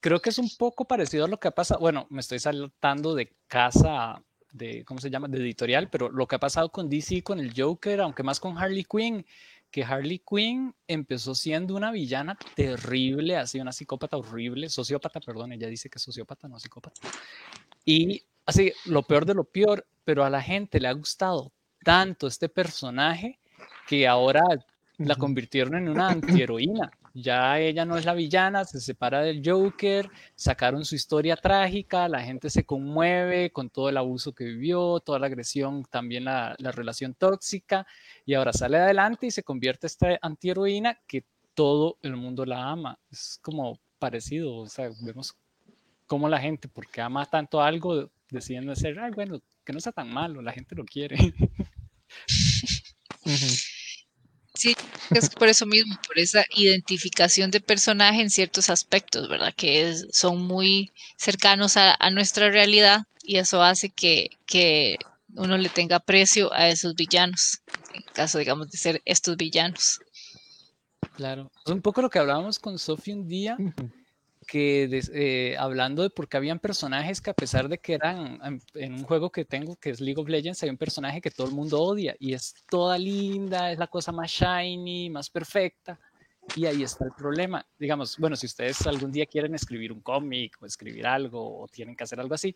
[0.00, 1.80] Creo que es un poco parecido a lo que ha pasado.
[1.80, 4.22] Bueno, me estoy saltando de casa,
[4.52, 5.28] de, ¿cómo se llama?
[5.28, 8.58] De editorial, pero lo que ha pasado con DC, con el Joker, aunque más con
[8.58, 9.24] Harley Quinn,
[9.74, 15.66] que Harley Quinn empezó siendo una villana terrible, así una psicópata horrible, sociópata, perdón, ella
[15.66, 17.00] dice que es sociópata, no psicópata.
[17.84, 21.50] Y así, lo peor de lo peor, pero a la gente le ha gustado
[21.82, 23.40] tanto este personaje
[23.88, 24.44] que ahora
[24.98, 26.92] la convirtieron en una antiheroína.
[27.16, 32.20] Ya ella no es la villana, se separa del Joker, sacaron su historia trágica, la
[32.20, 36.72] gente se conmueve con todo el abuso que vivió, toda la agresión, también la, la
[36.72, 37.86] relación tóxica,
[38.26, 42.68] y ahora sale adelante y se convierte en esta antiheroína que todo el mundo la
[42.68, 42.98] ama.
[43.12, 45.36] Es como parecido, o sea, vemos
[46.06, 50.12] cómo la gente, porque ama tanto algo, deciden hacer, ay, bueno, que no sea tan
[50.12, 51.16] malo, la gente lo quiere.
[53.24, 53.73] Ujú.
[54.54, 54.74] Sí,
[55.12, 59.52] es por eso mismo, por esa identificación de personaje en ciertos aspectos, ¿verdad?
[59.56, 64.96] Que es- son muy cercanos a, a nuestra realidad y eso hace que, que
[65.34, 67.58] uno le tenga aprecio a esos villanos,
[67.92, 70.00] en caso, digamos, de ser estos villanos.
[71.16, 71.50] Claro.
[71.64, 73.56] Es un poco lo que hablábamos con Sophie un día.
[74.44, 78.40] Que des- eh, hablando de por qué habían personajes que a pesar de que eran
[78.44, 81.30] en, en un juego que tengo, que es League of Legends, hay un personaje que
[81.30, 85.98] todo el mundo odia y es toda linda, es la cosa más shiny, más perfecta.
[86.56, 87.66] Y ahí está el problema.
[87.78, 91.96] Digamos, bueno, si ustedes algún día quieren escribir un cómic o escribir algo o tienen
[91.96, 92.54] que hacer algo así,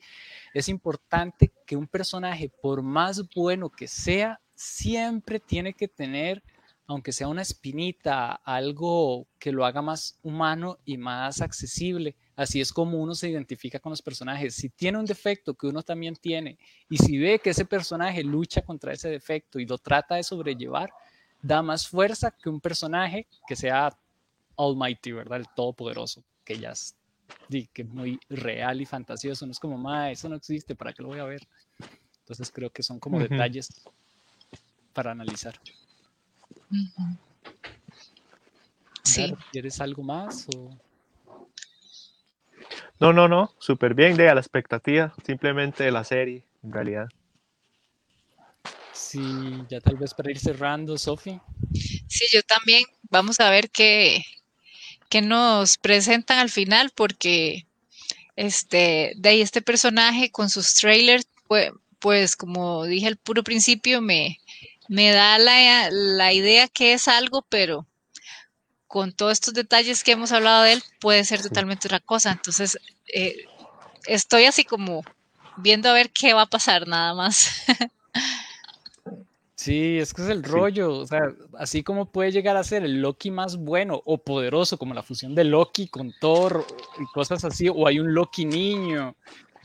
[0.52, 6.42] es importante que un personaje, por más bueno que sea, siempre tiene que tener
[6.88, 12.16] aunque sea una espinita, algo que lo haga más humano y más accesible.
[12.34, 14.54] Así es como uno se identifica con los personajes.
[14.54, 16.58] Si tiene un defecto que uno también tiene
[16.88, 20.90] y si ve que ese personaje lucha contra ese defecto y lo trata de sobrellevar,
[21.42, 23.94] da más fuerza que un personaje que sea
[24.56, 25.40] almighty, ¿verdad?
[25.40, 26.96] El todopoderoso, que ya es,
[27.50, 29.44] que es muy real y fantasioso.
[29.44, 31.46] No es como, ma, eso no existe, ¿para qué lo voy a ver?
[32.20, 33.68] Entonces creo que son como detalles
[34.94, 35.60] para analizar.
[39.04, 40.46] Sí, ¿Quieres algo más?
[40.54, 40.70] O...
[43.00, 47.08] No, no, no, súper bien, de a la expectativa simplemente de la serie, en realidad.
[48.92, 51.40] Sí, ya tal vez para ir cerrando, Sofi.
[51.72, 52.84] sí, yo también.
[53.10, 54.24] Vamos a ver qué,
[55.08, 57.66] qué nos presentan al final, porque
[58.36, 64.00] este, de ahí este personaje con sus trailers, pues, pues como dije al puro principio,
[64.00, 64.38] me,
[64.88, 67.86] me da la, la idea que es algo, pero
[68.86, 72.32] con todos estos detalles que hemos hablado de él, puede ser totalmente otra cosa.
[72.32, 72.78] Entonces,
[73.12, 73.36] eh,
[74.06, 75.04] estoy así como
[75.58, 77.50] viendo a ver qué va a pasar nada más.
[79.54, 80.50] Sí, es que es el Sí.
[80.50, 80.98] rollo.
[80.98, 84.94] O sea, así como puede llegar a ser el Loki más bueno o poderoso, como
[84.94, 86.64] la fusión de Loki con Thor
[87.00, 89.16] y cosas así, o hay un Loki niño.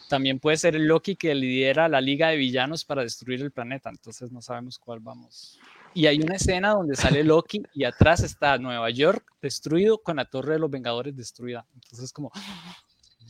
[0.10, 3.89] También puede ser el Loki que lidera la liga de villanos para destruir el planeta.
[3.89, 5.60] Entonces no sabemos cuál vamos.
[5.95, 10.26] Y hay una escena donde sale Loki y atrás está Nueva York destruido con la
[10.26, 11.66] Torre de los Vengadores destruida.
[11.74, 12.32] Entonces como,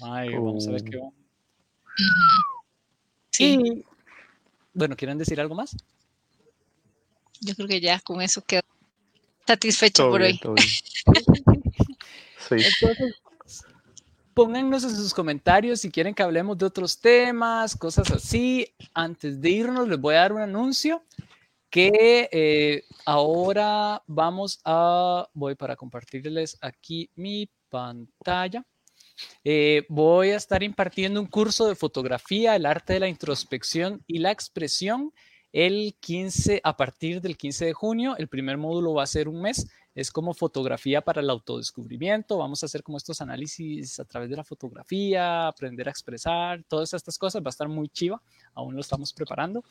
[0.01, 1.09] ay, vamos a ver qué va.
[3.31, 3.83] Sí, Y,
[4.73, 5.75] bueno, ¿quieren decir algo más?
[7.45, 8.61] yo creo que ya con eso quedo
[9.45, 10.39] satisfecho Todo por bien, hoy.
[10.39, 10.67] todo bien.
[12.49, 13.15] Sí, Entonces,
[14.33, 18.67] póngannos en sus comentarios si quieren que hablemos de otros temas, cosas así.
[18.93, 21.03] Antes de irnos, les voy a dar un anuncio
[21.69, 28.65] que eh, ahora vamos a, voy para compartirles aquí mi pantalla.
[29.43, 34.19] Eh, voy a estar impartiendo un curso de fotografía, el arte de la introspección y
[34.19, 35.13] la expresión
[35.51, 38.15] el 15, a partir del 15 de junio.
[38.17, 39.67] El primer módulo va a ser un mes.
[39.95, 42.37] Es como fotografía para el autodescubrimiento.
[42.37, 46.93] Vamos a hacer como estos análisis a través de la fotografía, aprender a expresar, todas
[46.93, 47.41] estas cosas.
[47.43, 48.21] Va a estar muy chiva.
[48.53, 49.63] Aún lo estamos preparando.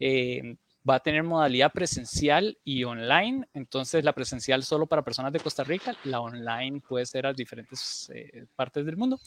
[0.00, 0.56] Eh,
[0.88, 3.46] va a tener modalidad presencial y online.
[3.54, 8.10] Entonces, la presencial solo para personas de Costa Rica, la online puede ser a diferentes
[8.14, 9.20] eh, partes del mundo.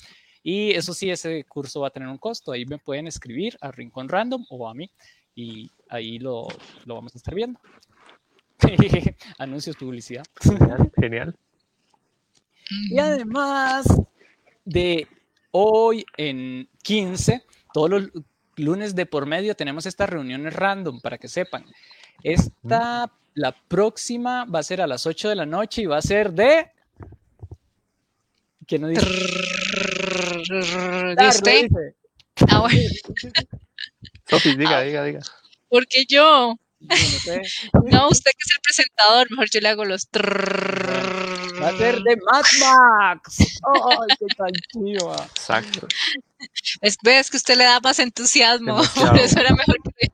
[0.43, 2.51] Y eso sí, ese curso va a tener un costo.
[2.51, 4.89] Ahí me pueden escribir a Rincón Random o a mí
[5.35, 6.47] y ahí lo,
[6.85, 7.59] lo vamos a estar viendo.
[9.37, 10.25] Anuncios, publicidad.
[10.41, 11.35] Genial, genial.
[12.89, 13.85] Y además
[14.65, 15.07] de
[15.51, 17.43] hoy en 15,
[17.73, 18.09] todos los
[18.55, 21.65] lunes de por medio tenemos estas reuniones random para que sepan.
[22.23, 26.01] Esta, la próxima va a ser a las 8 de la noche y va a
[26.01, 26.71] ser de...
[28.67, 29.05] ¿Quién no dice?
[31.17, 31.69] ¿De usted?
[32.49, 32.79] Ah, bueno.
[34.29, 35.19] Sofi, diga, diga, diga.
[35.67, 36.55] Porque yo.
[37.91, 40.07] No, usted que es el presentador, mejor yo le hago los.
[41.61, 43.37] Va a ser de Mad Max.
[43.63, 45.15] ¡Oh, qué tan chiva!
[45.35, 45.87] Exacto.
[46.81, 48.81] Es, ves que usted le da más entusiasmo.
[48.95, 50.09] Por eso era mejor que usted.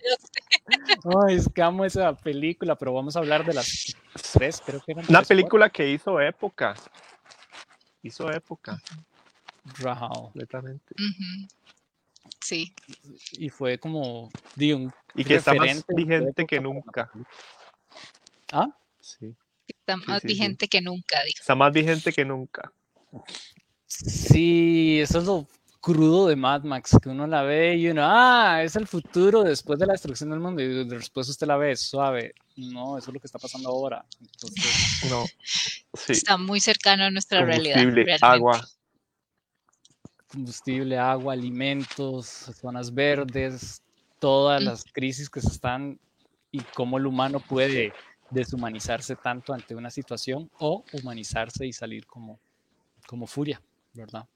[1.26, 3.95] Ay, es que amo esa película, pero vamos a hablar de las
[4.34, 5.05] tres, creo que eran.
[5.07, 6.76] Una película que hizo época.
[8.03, 8.82] Hizo época.
[9.80, 10.32] Wow.
[10.32, 10.95] Completamente.
[12.41, 12.74] Sí.
[13.34, 17.11] Y fue como, digo, un Y que está más vigente que nunca.
[18.51, 18.68] ¿Ah?
[19.01, 19.36] Sí.
[19.68, 20.34] Está más sí, sí.
[20.34, 21.38] vigente que nunca, digo.
[21.39, 22.72] Está más vigente que nunca.
[23.86, 25.47] Sí, eso es lo
[25.82, 29.80] crudo de Mad Max, que uno la ve y uno, ah, es el futuro después
[29.80, 32.34] de la destrucción del mundo, y después usted la ve suave.
[32.57, 34.05] No, eso es lo que está pasando ahora.
[34.20, 35.26] Entonces, No.
[35.93, 36.11] Sí.
[36.11, 37.76] Está muy cercano a nuestra realidad.
[37.76, 38.26] Combustible, realmente.
[38.26, 38.68] agua.
[40.28, 42.28] combustible, agua, alimentos,
[42.59, 43.82] zonas verdes,
[44.20, 45.99] todas las crisis que se están
[46.51, 47.93] y cómo el humano puede
[48.30, 52.39] deshumanizarse tanto ante una situación o humanizarse y salir como,
[53.07, 53.61] como furia,
[53.93, 54.28] ¿verdad?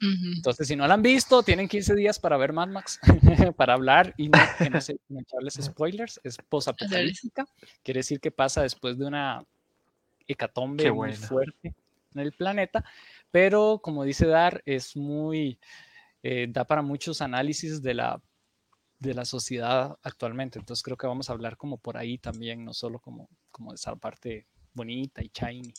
[0.00, 3.00] Entonces, si no la han visto, tienen 15 días para ver Mad Max,
[3.56, 6.20] para hablar y no, que no, se, no echarles spoilers.
[6.22, 7.46] Es posapocalíptica,
[7.82, 9.42] quiere decir que pasa después de una
[10.26, 11.74] hecatombe muy fuerte
[12.14, 12.84] en el planeta,
[13.30, 15.58] pero como dice Dar, es muy,
[16.22, 18.20] eh, da para muchos análisis de la,
[18.98, 20.58] de la sociedad actualmente.
[20.58, 23.76] Entonces, creo que vamos a hablar como por ahí también, no solo como, como de
[23.76, 25.72] esa parte bonita y shiny.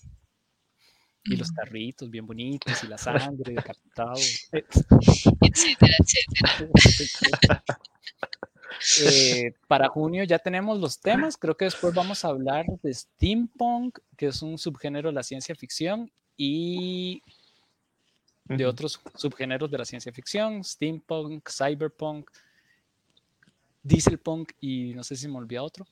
[1.27, 4.19] Y los carritos bien bonitos y la sangre decapitado.
[4.51, 7.63] Etcétera, etcétera.
[9.01, 11.37] Eh, para junio ya tenemos los temas.
[11.37, 15.55] Creo que después vamos a hablar de steampunk, que es un subgénero de la ciencia
[15.55, 17.21] ficción, y
[18.45, 22.29] de otros subgéneros de la ciencia ficción, steampunk, cyberpunk,
[23.85, 25.85] dieselpunk y no sé si me olvidé otro.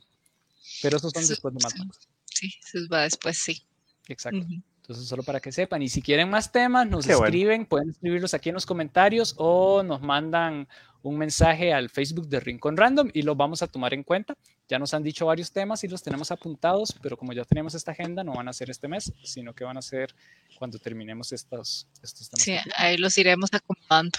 [0.82, 1.86] Pero esos son Sí, después de Mad sí.
[1.86, 2.10] Max.
[2.26, 3.64] Sí, eso va después, sí.
[4.08, 4.40] Exacto.
[4.40, 4.62] Ujú.
[4.78, 5.82] Entonces, solo para que sepan.
[5.82, 7.28] Y si quieren más temas, nos Qué bueno.
[7.28, 10.68] escriben, pueden escribirlos aquí en los comentarios o nos mandan
[11.04, 14.36] un mensaje al Facebook de Rincón Random y los vamos a tomar en cuenta.
[14.68, 17.92] Ya nos han dicho varios temas y los tenemos apuntados, pero como ya tenemos esta
[17.92, 20.14] agenda, no van a ser este mes, sino que van a ser
[20.58, 22.44] cuando terminemos estos, estos temas.
[22.44, 24.18] Sí, ahí los iremos acomodando.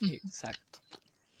[0.00, 0.80] Exacto.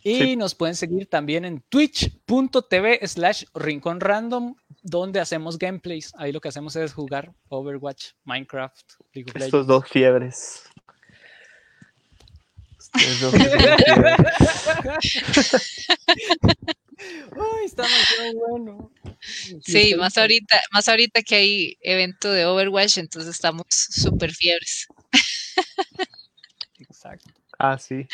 [0.08, 0.36] Y Sí.
[0.36, 6.12] nos pueden seguir también en twitch.tv slash rincón random, donde hacemos gameplays.
[6.16, 9.46] Ahí lo que hacemos es jugar Overwatch, Minecraft, League of Legends.
[9.46, 10.62] Estos dos fiebres.
[12.78, 13.74] Ustedes dos fiebres.
[17.36, 18.92] Uy, está demasiado bueno.
[19.66, 24.86] Y Sí, más ahorita, más ahorita que hay evento de Overwatch, entonces estamos súper fiebres.
[26.78, 27.28] Exacto.
[27.58, 28.06] Ah, sí.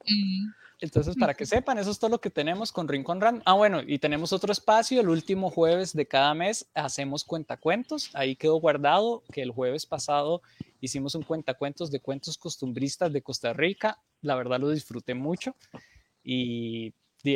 [0.00, 0.59] Ujú.
[0.80, 3.42] Entonces, para que sepan, eso es todo lo que tenemos con Rincón Random.
[3.44, 5.00] Ah, bueno, y tenemos otro espacio.
[5.00, 8.10] El último jueves de cada mes hacemos cuentacuentos.
[8.14, 10.40] Ahí quedó guardado que el jueves pasado
[10.80, 13.98] hicimos un cuentacuentos de cuentos costumbristas de Costa Rica.
[14.22, 15.54] La verdad lo disfruté mucho.
[16.24, 16.94] Y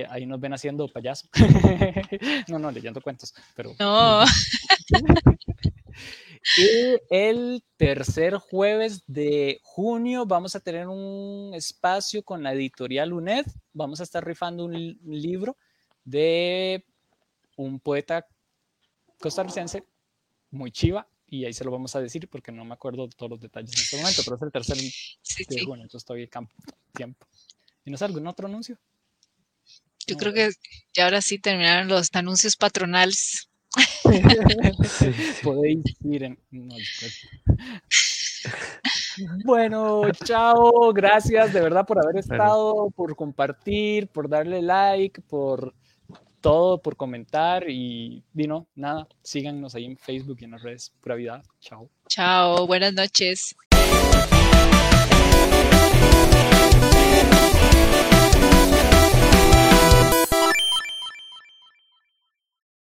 [0.09, 1.29] ahí nos ven haciendo payaso.
[2.49, 3.35] no, no, leyendo cuentos.
[3.55, 4.25] Pero No,
[6.59, 13.47] Y el tercer jueves de junio vamos a tener un espacio con la editorial UNED.
[13.73, 15.57] Vamos a estar rifando un, li- un libro
[16.05, 16.85] de
[17.57, 18.27] un poeta
[19.21, 19.85] costarricense
[20.51, 21.09] muy chiva.
[21.27, 23.81] Y ahí se lo vamos a decir porque no me acuerdo todos los detalles en
[23.83, 25.65] este momento, pero es el tercer sí, de sí.
[25.65, 26.55] junio, entonces todavía campo,
[26.95, 27.27] tiempo.
[27.85, 28.79] ¿Y no es algún otro anuncio?
[30.07, 30.51] Yo No, creo que
[30.95, 33.49] ya ahora sí terminaron los anuncios patronales.
[34.85, 35.43] Sí, sí.
[35.43, 36.39] Podéis ir en...
[36.51, 36.75] no.
[39.45, 45.75] Bueno, chao, gracias de verdad por haber estado, por compartir, por darle like, por
[46.41, 50.93] todo, por comentar y, vino, nada, síganos ahí en Facebook y en las redes.
[51.01, 51.89] Pura vida, chao.
[52.09, 53.57] Chao, buenas noches.